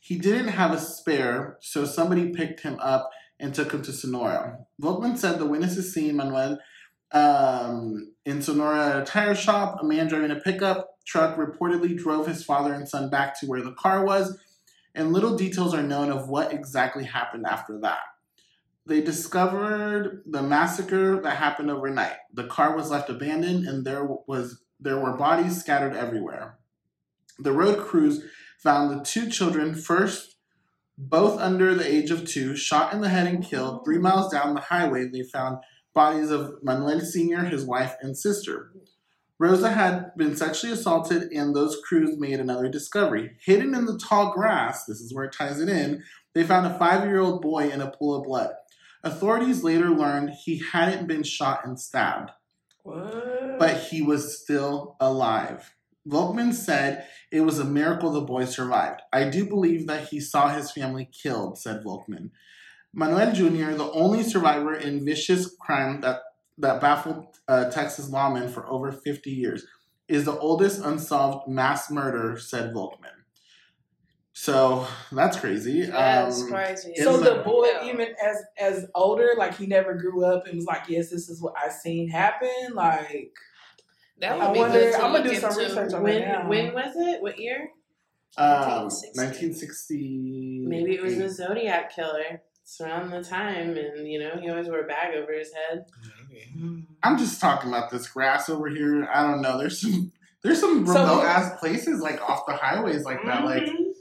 He 0.00 0.18
didn't 0.18 0.48
have 0.48 0.72
a 0.72 0.78
spare, 0.78 1.58
so 1.60 1.84
somebody 1.84 2.30
picked 2.30 2.60
him 2.60 2.78
up 2.80 3.10
and 3.40 3.54
took 3.54 3.72
him 3.72 3.82
to 3.82 3.92
Sonora. 3.92 4.58
Volkman 4.80 5.18
said 5.18 5.38
the 5.38 5.46
witnesses 5.46 5.92
seen 5.92 6.16
Manuel 6.16 6.58
um, 7.12 8.12
in 8.24 8.40
Sonora 8.40 8.90
at 8.90 9.02
a 9.02 9.04
tire 9.04 9.34
shop. 9.34 9.78
A 9.82 9.84
man 9.84 10.06
driving 10.06 10.30
a 10.30 10.40
pickup 10.40 10.96
truck 11.06 11.36
reportedly 11.36 11.96
drove 11.96 12.26
his 12.26 12.44
father 12.44 12.72
and 12.72 12.88
son 12.88 13.10
back 13.10 13.38
to 13.40 13.46
where 13.46 13.62
the 13.62 13.72
car 13.72 14.04
was, 14.04 14.38
and 14.96 15.12
little 15.12 15.36
details 15.36 15.74
are 15.74 15.82
known 15.82 16.10
of 16.10 16.28
what 16.28 16.52
exactly 16.52 17.04
happened 17.04 17.46
after 17.46 17.78
that. 17.80 18.00
They 18.86 19.02
discovered 19.02 20.22
the 20.26 20.42
massacre 20.42 21.20
that 21.20 21.36
happened 21.36 21.70
overnight. 21.70 22.16
The 22.32 22.46
car 22.46 22.74
was 22.74 22.90
left 22.90 23.10
abandoned, 23.10 23.66
and 23.66 23.84
there 23.84 24.04
was 24.04 24.62
there 24.80 24.98
were 24.98 25.16
bodies 25.16 25.60
scattered 25.60 25.94
everywhere. 25.94 26.58
The 27.38 27.52
road 27.52 27.84
crews 27.84 28.24
found 28.58 28.90
the 28.90 29.04
two 29.04 29.30
children 29.30 29.74
first, 29.74 30.36
both 30.96 31.38
under 31.40 31.74
the 31.74 31.86
age 31.86 32.10
of 32.10 32.26
two, 32.26 32.56
shot 32.56 32.92
in 32.92 33.00
the 33.00 33.08
head 33.08 33.26
and 33.26 33.44
killed. 33.44 33.84
Three 33.84 33.98
miles 33.98 34.32
down 34.32 34.54
the 34.54 34.60
highway, 34.60 35.08
they 35.08 35.22
found 35.22 35.58
bodies 35.94 36.30
of 36.30 36.62
Manuel 36.62 37.00
Sr., 37.00 37.44
his 37.44 37.64
wife, 37.64 37.96
and 38.00 38.16
sister. 38.16 38.72
Rosa 39.38 39.70
had 39.70 40.12
been 40.16 40.34
sexually 40.34 40.72
assaulted, 40.72 41.30
and 41.32 41.54
those 41.54 41.80
crews 41.86 42.18
made 42.18 42.40
another 42.40 42.68
discovery. 42.68 43.36
Hidden 43.44 43.74
in 43.74 43.84
the 43.84 43.98
tall 43.98 44.32
grass, 44.32 44.84
this 44.86 45.00
is 45.00 45.14
where 45.14 45.26
it 45.26 45.34
ties 45.36 45.60
it 45.60 45.68
in, 45.68 46.02
they 46.34 46.42
found 46.42 46.66
a 46.66 46.78
five 46.78 47.04
year 47.04 47.20
old 47.20 47.42
boy 47.42 47.68
in 47.68 47.80
a 47.80 47.90
pool 47.90 48.14
of 48.14 48.24
blood. 48.24 48.50
Authorities 49.04 49.62
later 49.62 49.90
learned 49.90 50.30
he 50.30 50.62
hadn't 50.72 51.06
been 51.06 51.22
shot 51.22 51.60
and 51.64 51.78
stabbed, 51.78 52.30
What? 52.82 53.58
but 53.58 53.76
he 53.76 54.02
was 54.02 54.40
still 54.42 54.96
alive. 55.00 55.74
Volkman 56.08 56.52
said 56.54 57.06
it 57.32 57.40
was 57.40 57.58
a 57.58 57.64
miracle 57.64 58.12
the 58.12 58.20
boy 58.20 58.44
survived. 58.44 59.02
I 59.12 59.28
do 59.28 59.44
believe 59.44 59.86
that 59.86 60.08
he 60.08 60.20
saw 60.20 60.48
his 60.48 60.70
family 60.70 61.10
killed, 61.12 61.58
said 61.58 61.82
Volkman. 61.84 62.30
Manuel 62.94 63.32
Jr., 63.32 63.76
the 63.76 63.90
only 63.92 64.22
survivor 64.22 64.74
in 64.74 65.04
vicious 65.04 65.54
crime 65.60 66.00
that, 66.00 66.20
that 66.58 66.80
baffled 66.80 67.26
uh, 67.48 67.70
Texas 67.70 68.10
lawmen 68.10 68.48
for 68.50 68.66
over 68.68 68.90
50 68.92 69.30
years, 69.30 69.64
is 70.08 70.24
the 70.24 70.36
oldest 70.38 70.82
unsolved 70.84 71.48
mass 71.48 71.90
murder, 71.90 72.38
said 72.38 72.72
Volkman. 72.72 73.10
So 74.32 74.86
that's 75.12 75.38
crazy. 75.40 75.86
That's 75.86 76.42
Um, 76.42 76.48
crazy. 76.50 76.94
so 76.96 77.16
the- 77.16 77.36
the 77.36 77.42
boy, 77.42 77.66
Yeah. 77.66 77.90
even 77.90 78.14
as 78.22 78.36
as 78.58 78.86
older, 78.94 79.30
like 79.36 79.54
he 79.56 79.66
never 79.66 79.94
grew 79.94 80.24
up 80.24 80.46
and 80.46 80.56
was 80.56 80.66
like, 80.66 80.82
"Yes, 80.88 81.08
this 81.10 81.28
is 81.30 81.40
what 81.40 81.54
I 81.56 81.70
seen 81.70 82.08
happen." 82.08 82.74
Like, 82.74 83.32
that 84.18 84.32
I 84.32 84.46
would 84.46 84.52
be 84.52 84.58
wonder- 84.60 84.78
good 84.78 84.94
I'm 84.94 85.12
gonna 85.12 85.24
do 85.28 85.34
some 85.36 85.50
into. 85.52 85.62
research 85.64 85.92
on 85.94 86.02
when 86.02 86.20
now. 86.22 86.48
when 86.48 86.74
was 86.74 86.94
it? 86.96 87.22
What 87.22 87.38
year? 87.38 87.70
Um, 88.36 88.90
1960. 88.90 89.18
1960. 89.18 90.64
Maybe 90.66 90.94
it 90.96 91.02
was 91.02 91.16
the 91.16 91.30
Zodiac 91.30 91.94
killer. 91.94 92.42
It's 92.66 92.80
around 92.80 93.10
the 93.12 93.22
time, 93.22 93.76
and 93.76 94.08
you 94.08 94.18
know 94.18 94.40
he 94.40 94.50
always 94.50 94.66
wore 94.66 94.80
a 94.80 94.86
bag 94.88 95.14
over 95.14 95.32
his 95.32 95.52
head. 95.52 95.84
I'm 97.00 97.16
just 97.16 97.40
talking 97.40 97.68
about 97.70 97.92
this 97.92 98.08
grass 98.08 98.48
over 98.48 98.68
here. 98.68 99.08
I 99.14 99.22
don't 99.22 99.40
know. 99.40 99.56
There's 99.56 99.80
some 99.80 100.10
there's 100.42 100.58
some 100.58 100.84
So- 100.84 100.94
remote 100.94 101.22
ass 101.22 101.60
places 101.60 102.00
like 102.00 102.20
off 102.28 102.44
the 102.44 102.54
highways 102.54 103.04
like 103.04 103.20
that. 103.24 103.44
Like 103.44 103.62
Mhm. 103.62 103.92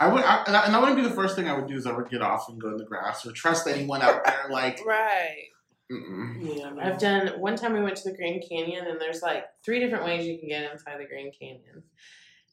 I 0.00 0.08
would, 0.08 0.24
I, 0.24 0.44
and 0.46 0.56
I- 0.56 0.70
that 0.70 0.80
wouldn't 0.80 0.96
be 0.96 1.02
the 1.06 1.14
first 1.14 1.36
thing 1.36 1.46
I 1.46 1.58
would 1.58 1.66
do 1.68 1.74
is 1.76 1.86
ever 1.86 2.04
get 2.04 2.22
off 2.22 2.48
and 2.48 2.58
go 2.58 2.68
in 2.70 2.78
the 2.78 2.84
grass 2.86 3.26
or 3.26 3.32
trust 3.32 3.66
anyone 3.66 4.00
out 4.00 4.24
there. 4.24 4.46
Like, 4.50 4.80
Right. 4.86 5.48
mm-mm. 5.92 6.56
yeah. 6.58 6.72
I've 6.80 6.98
done 6.98 7.38
one 7.38 7.56
time 7.56 7.74
we 7.74 7.82
went 7.82 7.96
to 7.98 8.10
the 8.10 8.16
Grand 8.16 8.42
Canyon 8.48 8.86
and 8.86 8.98
there's 8.98 9.20
like 9.22 9.44
three 9.62 9.78
different 9.78 10.04
ways 10.06 10.26
you 10.26 10.38
can 10.38 10.48
get 10.48 10.70
inside 10.72 10.98
the 11.00 11.06
Grand 11.06 11.34
Canyon. 11.38 11.82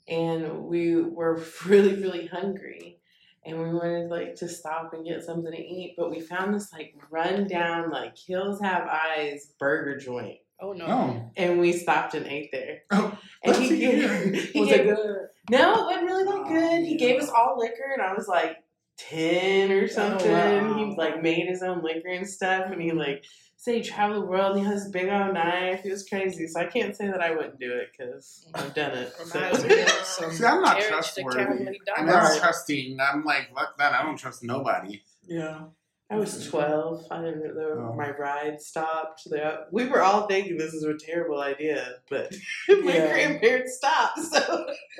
And 0.10 0.64
we 0.66 1.02
were 1.02 1.42
really, 1.66 1.96
really 2.02 2.28
hungry. 2.28 3.00
And 3.46 3.62
we 3.62 3.74
wanted 3.74 4.10
like 4.10 4.36
to 4.36 4.48
stop 4.48 4.94
and 4.94 5.06
get 5.06 5.24
something 5.24 5.52
to 5.52 5.58
eat, 5.58 5.96
but 5.98 6.10
we 6.10 6.22
found 6.22 6.54
this 6.54 6.72
like 6.72 6.96
run 7.12 7.48
down 7.48 7.92
like 7.92 8.18
Hills 8.18 8.62
Have 8.62 8.88
Eyes 8.88 9.54
burger 9.60 9.98
joint. 9.98 10.38
Oh 10.62 10.72
no. 10.72 10.86
oh, 10.86 11.32
And 11.36 11.60
we 11.60 11.74
stopped 11.74 12.14
and 12.14 12.26
ate 12.26 12.52
there. 12.54 12.84
oh, 12.92 13.18
And 13.44 13.54
let's 13.54 13.60
he 13.60 13.68
see 13.70 13.80
gave, 13.80 14.34
he 14.54 14.60
was 14.62 14.70
gave 14.70 14.80
it 14.82 14.96
good? 14.96 15.18
No, 15.50 15.74
it 15.74 15.86
wasn't 15.86 16.06
really 16.06 16.24
that 16.24 16.44
oh, 16.46 16.48
good. 16.48 16.86
He 16.86 16.96
gave 16.96 17.22
us 17.22 17.30
all 17.30 17.58
liquor 17.60 17.92
and 17.94 18.02
I 18.02 18.14
was 18.14 18.28
like 18.30 18.63
ten 19.10 19.72
or 19.72 19.84
oh, 19.84 19.88
something. 19.88 20.32
wow. 20.32 20.74
He 20.78 20.96
like 20.96 21.22
made 21.22 21.48
his 21.48 21.62
own 21.64 21.84
liquor 21.84 22.10
and 22.10 22.28
stuff, 22.28 22.72
and 22.72 22.82
he 22.82 22.92
like 22.92 23.24
said 23.58 23.76
he 23.76 23.82
traveled 23.82 24.24
the 24.24 24.28
world. 24.28 24.56
and 24.58 24.66
He 24.66 24.72
has 24.72 24.88
a 24.88 24.90
big 24.90 25.08
old 25.10 25.34
knife. 25.34 25.86
It 25.86 25.92
was 25.92 26.08
crazy. 26.08 26.48
So 26.48 26.60
I 26.60 26.66
can't 26.66 26.96
say 26.96 27.08
that 27.08 27.22
I 27.22 27.32
wouldn't 27.32 27.60
do 27.60 27.72
it 27.74 27.90
because 27.98 28.46
I've 28.54 28.74
done 28.74 28.92
it. 28.92 29.14
So. 29.14 29.40
Reminds 29.40 29.64
me 29.66 29.82
of 29.82 29.90
some 30.04 30.32
See, 30.34 30.46
I'm 30.46 30.62
not 30.62 30.78
Courage 30.78 30.90
trustworthy. 30.90 31.80
I'm 31.96 32.06
not 32.06 32.38
trusting. 32.40 32.98
I'm 33.00 33.24
like, 33.24 33.54
fuck 33.56 33.78
that. 33.78 33.94
I 33.94 34.04
don't 34.04 34.18
trust 34.18 34.44
nobody. 34.44 35.02
Yeah. 35.26 35.62
I 36.10 36.18
was 36.18 36.36
mm-hmm. 36.38 36.50
12. 36.58 37.08
I 37.10 37.22
didn't 37.22 37.56
know 37.56 37.90
Oh. 37.92 37.96
my 37.96 38.12
ride 38.12 38.62
stopped. 38.62 39.24
The- 39.30 39.66
We 39.72 39.88
were 39.88 40.02
all 40.04 40.28
thinking 40.28 40.58
this 40.58 40.74
is 40.74 40.84
a 40.84 40.96
terrible 40.96 41.40
idea, 41.42 41.88
but 42.10 42.36
my 42.68 42.94
Yeah. 42.94 43.08
grandparents 43.14 43.78
stopped. 43.78 44.20
So 44.20 44.66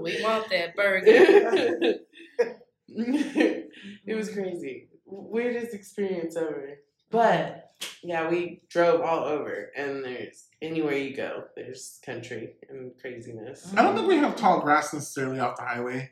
we 0.00 0.22
want 0.22 0.48
that 0.50 0.76
burger. 0.76 1.94
it 4.06 4.14
was 4.14 4.30
crazy. 4.32 4.88
Weirdest 5.06 5.74
experience 5.74 6.36
ever. 6.36 6.78
But 7.10 7.72
yeah, 8.02 8.28
we 8.30 8.62
drove 8.68 9.00
all 9.00 9.24
over, 9.24 9.70
and 9.76 10.04
there's 10.04 10.46
anywhere 10.62 10.96
you 10.96 11.16
go, 11.16 11.44
there's 11.56 11.98
country 12.04 12.54
and 12.68 12.92
craziness. 13.00 13.72
I 13.76 13.82
don't 13.82 13.96
think 13.96 14.06
we 14.08 14.16
have 14.16 14.36
tall 14.36 14.60
grass 14.60 14.92
necessarily 14.94 15.40
off 15.40 15.56
the 15.56 15.62
highway. 15.64 16.10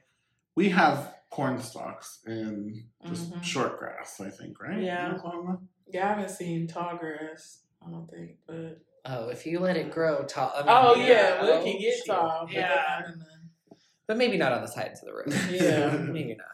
We 0.55 0.71
have 0.71 1.15
corn 1.31 1.61
stalks 1.61 2.21
and 2.27 2.85
just 3.07 3.31
Mhm. 3.31 3.43
short 3.45 3.79
grass, 3.79 4.21
I 4.21 4.31
think, 4.31 4.61
right? 4.61 4.81
Yeah. 4.83 5.11
In 5.11 5.15
Oklahoma? 5.17 5.61
Yeah, 5.87 6.07
I 6.07 6.09
haven't 6.15 6.31
seen 6.31 6.67
tall 6.67 6.97
grass. 6.97 7.61
I 7.87 7.91
don't 7.91 8.11
think, 8.11 8.39
but 8.47 8.81
Oh, 9.05 9.29
if 9.29 9.47
you 9.47 9.61
let 9.61 9.77
it 9.77 9.91
grow 9.93 10.25
tall. 10.25 10.53
I 10.55 10.59
mean, 10.61 10.67
oh 10.69 10.95
yeah, 10.97 11.41
well, 11.43 11.53
oh, 11.53 11.61
it 11.61 11.65
can 11.73 11.81
get 11.81 11.95
shit. 11.97 12.07
tall. 12.07 12.41
but 12.47 12.53
Yeah. 12.53 13.03
not 13.07 13.15
But 14.09 14.17
maybe 14.17 14.37
not 14.37 14.53
on 14.53 14.63
the 14.63 14.69
sides 14.69 15.01
of 15.03 15.07
the 15.07 15.15
road. 15.15 15.33
Yeah. 15.51 15.97
maybe 16.13 16.35
not. 16.35 16.47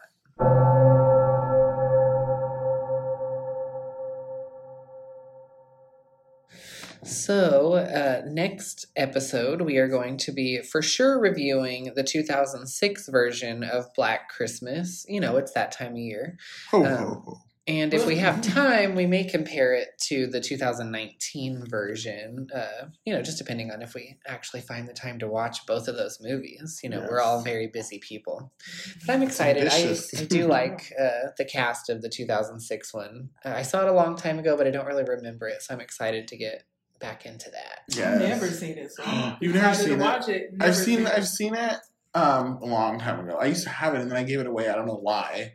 So, 7.05 7.73
uh, 7.75 8.23
next 8.25 8.87
episode, 8.95 9.61
we 9.61 9.77
are 9.77 9.87
going 9.87 10.17
to 10.17 10.31
be 10.31 10.63
for 10.63 10.81
sure 10.81 11.19
reviewing 11.19 11.91
the 11.95 12.03
2006 12.03 13.09
version 13.09 13.63
of 13.63 13.85
Black 13.95 14.29
Christmas. 14.29 15.05
You 15.07 15.19
know, 15.19 15.37
it's 15.37 15.51
that 15.51 15.71
time 15.71 15.91
of 15.91 15.99
year. 15.99 16.37
Ho, 16.71 16.83
Um, 16.83 16.97
ho, 16.97 17.23
ho. 17.25 17.37
And 17.67 17.93
if 17.95 18.05
we 18.05 18.17
have 18.17 18.41
time, 18.41 18.93
we 18.93 19.07
may 19.07 19.23
compare 19.23 19.73
it 19.73 19.89
to 20.03 20.27
the 20.27 20.39
2019 20.39 21.65
version, 21.67 22.47
uh, 22.53 22.85
you 23.05 23.13
know, 23.13 23.23
just 23.23 23.39
depending 23.39 23.71
on 23.71 23.81
if 23.81 23.95
we 23.95 24.17
actually 24.27 24.61
find 24.61 24.87
the 24.87 24.93
time 24.93 25.17
to 25.19 25.27
watch 25.27 25.65
both 25.65 25.87
of 25.87 25.95
those 25.97 26.19
movies. 26.21 26.79
You 26.83 26.89
know, 26.89 27.07
we're 27.09 27.21
all 27.21 27.41
very 27.41 27.67
busy 27.67 27.99
people. 27.99 28.51
But 29.05 29.13
I'm 29.13 29.23
excited. 29.23 29.67
I. 29.67 29.97
I 30.17 30.25
do 30.25 30.47
like 30.47 30.93
uh, 30.99 31.29
the 31.37 31.45
cast 31.45 31.89
of 31.89 32.01
the 32.01 32.09
2006 32.09 32.93
one. 32.93 33.29
Uh, 33.43 33.49
I 33.49 33.63
saw 33.63 33.81
it 33.81 33.87
a 33.87 33.93
long 33.93 34.15
time 34.15 34.37
ago, 34.37 34.55
but 34.55 34.67
I 34.67 34.71
don't 34.71 34.85
really 34.85 35.03
remember 35.03 35.47
it. 35.47 35.61
So 35.63 35.73
I'm 35.73 35.81
excited 35.81 36.27
to 36.29 36.37
get 36.37 36.63
back 36.99 37.25
into 37.25 37.49
that. 37.51 37.79
Yeah, 37.89 38.13
I've 38.13 38.19
never 38.19 38.47
seen 38.47 38.77
it. 38.77 38.91
So 38.91 39.03
You've 39.41 39.55
never 39.55 39.75
seen 39.75 39.87
to 39.89 39.93
it? 39.95 39.99
watch 39.99 40.29
it. 40.29 40.51
Never 40.53 40.69
I've 40.69 40.75
seen 40.77 40.99
it. 41.01 41.07
I've 41.07 41.27
seen 41.27 41.55
it 41.55 41.77
um 42.13 42.59
a 42.61 42.65
long 42.65 42.99
time 42.99 43.19
ago. 43.19 43.37
I 43.37 43.45
used 43.45 43.63
to 43.63 43.69
have 43.69 43.93
it 43.95 44.01
and 44.01 44.09
then 44.09 44.17
I 44.17 44.23
gave 44.23 44.39
it 44.39 44.47
away. 44.47 44.69
I 44.69 44.75
don't 44.75 44.85
know 44.87 44.99
why, 45.01 45.53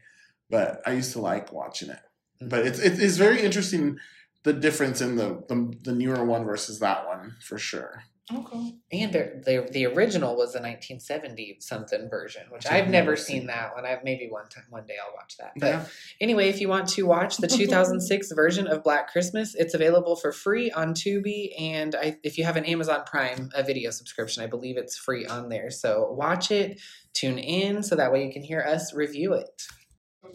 but 0.51 0.83
I 0.87 0.93
used 0.93 1.13
to 1.13 1.21
like 1.21 1.53
watching 1.53 1.91
it. 1.91 1.99
Mm-hmm. 2.43 2.49
But 2.49 2.67
it's 2.67 2.79
it 2.79 2.99
is 2.99 3.19
very 3.19 3.41
interesting 3.43 3.99
the 4.43 4.53
difference 4.53 5.01
in 5.01 5.17
the, 5.17 5.43
the 5.49 5.73
the 5.83 5.93
newer 5.93 6.25
one 6.25 6.45
versus 6.45 6.79
that 6.81 7.07
one 7.07 7.37
for 7.41 7.59
sure. 7.59 8.03
Okay. 8.33 8.75
And 8.93 9.13
the, 9.13 9.43
the 9.45 9.69
the 9.73 9.87
original 9.87 10.37
was 10.37 10.53
the 10.53 10.61
1970 10.61 11.57
something 11.59 12.09
version, 12.09 12.43
which 12.51 12.65
Which 12.65 12.67
I've 12.67 12.85
I've 12.85 12.91
never 12.91 13.11
never 13.11 13.17
seen 13.17 13.39
seen. 13.41 13.47
that 13.49 13.75
one. 13.75 13.85
I 13.85 13.99
maybe 14.05 14.29
one 14.31 14.49
time, 14.49 14.63
one 14.71 14.87
day 14.87 14.95
I'll 15.05 15.13
watch 15.15 15.37
that. 15.39 15.51
But 15.59 15.67
Yeah. 15.67 15.85
anyway, 16.21 16.49
if 16.49 16.61
you 16.61 16.69
want 16.69 16.87
to 16.91 17.03
watch 17.07 17.39
the 17.39 17.49
2006 17.49 18.31
version 18.33 18.69
of 18.69 18.85
Black 18.85 19.11
Christmas, 19.11 19.57
it's 19.57 19.75
available 19.75 20.15
for 20.15 20.31
free 20.31 20.71
on 20.71 20.95
Tubi, 20.95 21.51
and 21.61 21.97
I, 21.97 22.19
if 22.23 22.39
you 22.39 22.45
have 22.45 22.57
an 22.57 22.65
Amazon 22.67 23.01
Prime 23.05 23.51
a 23.53 23.65
video 23.65 23.91
subscription, 23.91 24.45
I 24.45 24.47
believe 24.47 24.77
it's 24.77 24.97
free 24.97 25.27
on 25.27 25.49
there. 25.49 25.69
So 25.71 26.13
watch 26.13 26.53
it, 26.53 26.81
tune 27.13 27.37
in, 27.39 27.83
so 27.83 27.97
that 27.97 28.13
way 28.13 28.25
you 28.25 28.33
can 28.33 28.43
hear 28.45 28.61
us 28.61 28.95
review 28.95 29.33
it. 29.33 29.63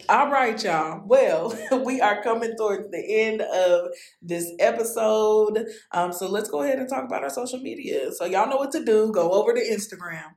All 0.08 0.30
right, 0.30 0.62
y'all. 0.64 1.02
Well, 1.06 1.56
we 1.84 2.00
are 2.00 2.22
coming 2.22 2.56
towards 2.56 2.90
the 2.90 3.04
end 3.08 3.40
of 3.40 3.88
this 4.20 4.52
episode. 4.58 5.66
Um, 5.92 6.12
so 6.12 6.28
let's 6.28 6.48
go 6.48 6.62
ahead 6.62 6.78
and 6.78 6.88
talk 6.88 7.04
about 7.04 7.22
our 7.22 7.30
social 7.30 7.60
media. 7.60 8.12
So 8.12 8.24
y'all 8.24 8.48
know 8.48 8.56
what 8.56 8.72
to 8.72 8.84
do. 8.84 9.12
Go 9.12 9.30
over 9.30 9.54
to 9.54 9.60
Instagram. 9.60 10.34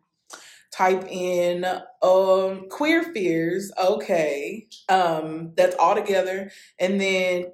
Type 0.71 1.03
in 1.09 1.65
um 2.03 2.69
queer 2.69 3.03
fears. 3.11 3.71
Okay. 3.77 4.67
Um, 4.87 5.53
that's 5.57 5.75
all 5.77 5.95
together. 5.95 6.51
And 6.79 7.01
then 7.01 7.45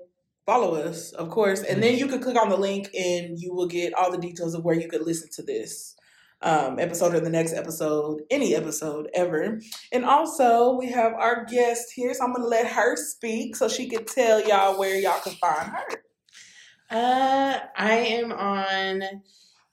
follow 0.46 0.76
us, 0.76 1.14
of 1.14 1.30
course. 1.30 1.64
And 1.64 1.82
then 1.82 1.98
you 1.98 2.08
can 2.08 2.22
click 2.22 2.38
on 2.38 2.50
the 2.50 2.58
link 2.58 2.90
and 2.94 3.40
you 3.40 3.54
will 3.54 3.68
get 3.68 3.94
all 3.94 4.12
the 4.12 4.18
details 4.18 4.54
of 4.54 4.66
where 4.66 4.76
you 4.76 4.90
could 4.90 5.06
listen 5.06 5.30
to 5.34 5.44
this 5.44 5.95
um 6.42 6.80
episode 6.80 7.16
or 7.16 7.20
the 7.20 7.30
next 7.30 7.54
episode, 7.54 8.22
any 8.30 8.56
episode 8.56 9.10
ever. 9.14 9.60
And 9.92 10.06
also, 10.06 10.76
we 10.78 10.92
have 10.92 11.14
our 11.14 11.46
guest 11.46 11.92
here, 11.96 12.14
so 12.14 12.24
I'm 12.24 12.34
gonna 12.34 12.46
let 12.46 12.68
her 12.68 12.96
speak 12.96 13.56
so 13.56 13.68
she 13.68 13.88
can 13.88 14.06
tell 14.06 14.46
y'all 14.48 14.78
where 14.78 15.00
y'all 15.00 15.20
can 15.22 15.34
find 15.34 15.72
her. 15.72 15.88
Uh, 16.92 17.60
I 17.76 17.96
am 17.96 18.32
on 18.32 19.02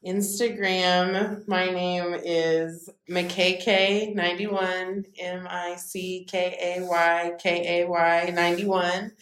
Instagram. 0.07 1.47
My 1.47 1.67
name 1.67 2.17
is 2.25 2.89
McKay91, 3.11 5.05
M 5.21 5.47
I 5.49 5.77
C 5.77 6.27
K 6.29 6.57
A 6.61 6.85
Y 6.85 7.33
K 7.39 7.83
A 7.83 7.89
Y 7.89 8.33
91. 8.35 9.13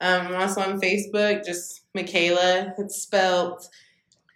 Um, 0.00 0.26
I'm 0.28 0.34
also 0.36 0.62
on 0.62 0.80
Facebook, 0.80 1.44
just 1.44 1.82
Michaela. 1.94 2.72
It's 2.78 3.02
spelled 3.02 3.62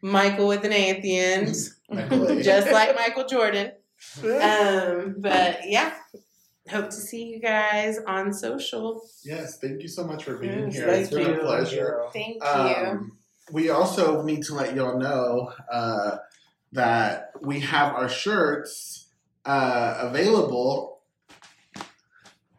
Michael 0.05 0.49
with 0.49 0.65
an 0.65 0.73
A 0.73 0.91
at 0.91 1.01
the 1.01 1.19
end, 1.19 1.47
just 2.45 2.71
like 2.71 2.95
Michael 2.95 3.27
Jordan. 3.27 3.73
Um, 4.23 5.17
but 5.19 5.61
yeah, 5.65 5.95
hope 6.69 6.91
to 6.91 6.97
see 6.97 7.25
you 7.25 7.41
guys 7.41 7.99
on 8.07 8.35
social. 8.35 9.03
Yes, 9.25 9.59
thank 9.59 9.81
you 9.81 9.89
so 9.89 10.05
much 10.05 10.25
for 10.25 10.37
being 10.37 10.71
Yes, 10.71 10.75
here. 10.75 10.89
It's 10.91 11.09
been 11.11 11.31
a 11.31 11.39
pleasure. 11.39 12.03
Thank 12.13 12.43
you. 12.43 12.49
Um, 12.51 13.17
we 13.51 13.71
also 13.71 14.23
need 14.23 14.43
to 14.45 14.55
let 14.55 14.77
y'all 14.77 14.99
know 14.99 15.51
uh, 15.73 16.19
that 16.73 17.31
we 17.41 17.61
have 17.61 17.95
our 17.95 18.11
shirts 18.11 19.09
uh, 19.47 19.97
available 20.01 21.01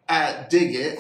at 0.10 0.50
Dig 0.50 0.74
It. 0.74 1.00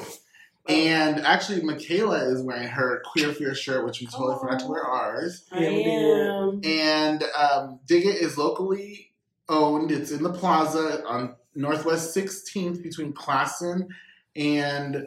And 0.67 1.19
actually, 1.19 1.61
Michaela 1.61 2.25
is 2.25 2.41
wearing 2.41 2.67
her 2.67 3.03
Queer 3.11 3.33
Fear 3.33 3.53
shirt, 3.55 3.85
which 3.85 3.99
we 4.01 4.07
totally 4.07 4.37
forgot 4.39 4.59
to 4.61 4.67
wear 4.67 4.83
ours. 4.83 5.45
I 5.51 5.59
Yeah, 5.59 5.69
we 5.69 5.83
did. 5.83 6.27
am. 6.27 6.61
And 6.63 7.23
um, 7.37 7.79
Dig 7.85 8.05
It 8.05 8.15
is 8.15 8.37
locally 8.37 9.13
owned. 9.47 9.91
It's 9.91 10.11
in 10.11 10.23
the 10.23 10.33
plaza 10.33 11.03
on 11.05 11.35
Northwest 11.53 12.15
16th 12.15 12.81
between 12.81 13.13
Classen 13.13 13.87
and 14.35 15.05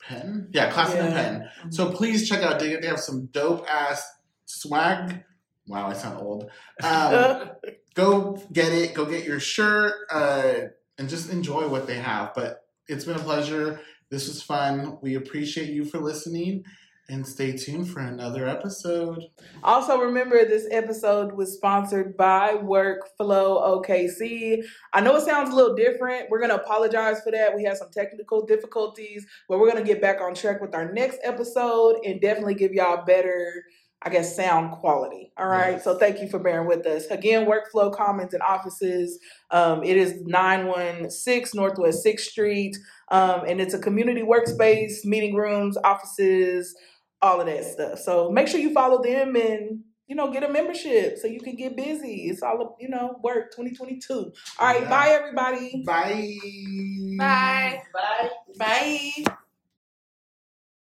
Penn. 0.00 0.48
Yeah, 0.52 0.70
Classen 0.72 0.96
and 1.00 1.12
Yeah. 1.14 1.22
Penn. 1.22 1.50
So 1.70 1.90
please 1.90 2.28
check 2.28 2.42
out 2.42 2.58
Dig 2.58 2.72
It. 2.72 2.82
They 2.82 2.88
have 2.88 2.98
some 3.00 3.26
dope 3.26 3.66
ass 3.70 4.02
swag. 4.46 5.22
Wow, 5.68 5.88
I 5.88 5.92
sound 5.92 6.20
old. 6.20 6.50
Um, 6.82 7.50
go 7.94 8.42
get 8.52 8.72
it. 8.72 8.94
Go 8.94 9.04
get 9.04 9.24
your 9.24 9.38
shirt 9.38 9.94
uh, 10.10 10.52
and 10.98 11.08
just 11.08 11.30
enjoy 11.30 11.68
what 11.68 11.86
they 11.86 11.96
have. 11.96 12.32
But 12.34 12.61
it's 12.92 13.06
been 13.06 13.16
a 13.16 13.20
pleasure. 13.20 13.80
This 14.10 14.28
was 14.28 14.42
fun. 14.42 14.98
We 15.00 15.14
appreciate 15.14 15.70
you 15.70 15.84
for 15.84 15.98
listening. 15.98 16.64
And 17.08 17.26
stay 17.26 17.52
tuned 17.56 17.90
for 17.90 18.00
another 18.00 18.46
episode. 18.46 19.24
Also, 19.64 19.98
remember 19.98 20.44
this 20.44 20.68
episode 20.70 21.32
was 21.32 21.54
sponsored 21.54 22.16
by 22.16 22.54
Workflow 22.54 23.84
OKC. 23.84 24.62
I 24.92 25.00
know 25.00 25.16
it 25.16 25.24
sounds 25.24 25.50
a 25.50 25.56
little 25.56 25.74
different. 25.74 26.30
We're 26.30 26.38
going 26.38 26.50
to 26.50 26.62
apologize 26.62 27.20
for 27.22 27.32
that. 27.32 27.56
We 27.56 27.64
had 27.64 27.76
some 27.76 27.90
technical 27.90 28.46
difficulties, 28.46 29.26
but 29.48 29.58
we're 29.58 29.70
going 29.70 29.84
to 29.84 29.90
get 29.90 30.00
back 30.00 30.20
on 30.20 30.34
track 30.34 30.60
with 30.60 30.74
our 30.74 30.92
next 30.92 31.18
episode 31.24 31.96
and 32.04 32.20
definitely 32.20 32.54
give 32.54 32.72
y'all 32.72 33.04
better, 33.04 33.64
I 34.04 34.10
guess, 34.10 34.34
sound 34.34 34.72
quality. 34.72 35.32
All 35.36 35.46
right. 35.46 35.72
Yes. 35.72 35.84
So 35.84 35.96
thank 35.96 36.20
you 36.20 36.28
for 36.28 36.38
bearing 36.40 36.66
with 36.66 36.84
us. 36.86 37.06
Again, 37.06 37.46
Workflow 37.46 37.94
Commons 37.94 38.34
and 38.34 38.42
Offices. 38.42 39.18
Um, 39.50 39.82
it 39.84 39.96
is 39.96 40.20
916 40.22 41.58
Northwest 41.60 42.04
6th 42.04 42.20
Street. 42.20 42.76
Um, 43.10 43.42
and 43.46 43.60
it's 43.60 43.74
a 43.74 43.78
community 43.78 44.22
workspace, 44.22 45.04
meeting 45.04 45.34
rooms, 45.36 45.76
offices, 45.84 46.74
all 47.20 47.40
of 47.40 47.46
that 47.46 47.64
stuff. 47.64 47.98
So 48.00 48.30
make 48.30 48.48
sure 48.48 48.58
you 48.60 48.72
follow 48.72 49.02
them 49.02 49.36
and 49.36 49.80
you 50.08 50.16
know 50.16 50.30
get 50.32 50.42
a 50.42 50.48
membership 50.52 51.16
so 51.18 51.26
you 51.28 51.40
can 51.40 51.54
get 51.56 51.76
busy. 51.76 52.26
It's 52.28 52.42
all 52.42 52.76
you 52.80 52.88
know 52.88 53.18
work 53.22 53.52
2022. 53.52 54.12
All 54.58 54.66
right, 54.66 54.82
Yeah. 54.82 54.88
bye 54.90 55.08
everybody. 55.10 55.82
Bye. 55.86 56.36
Bye. 57.18 57.82
Bye. 57.92 58.30
Bye. 58.58 59.32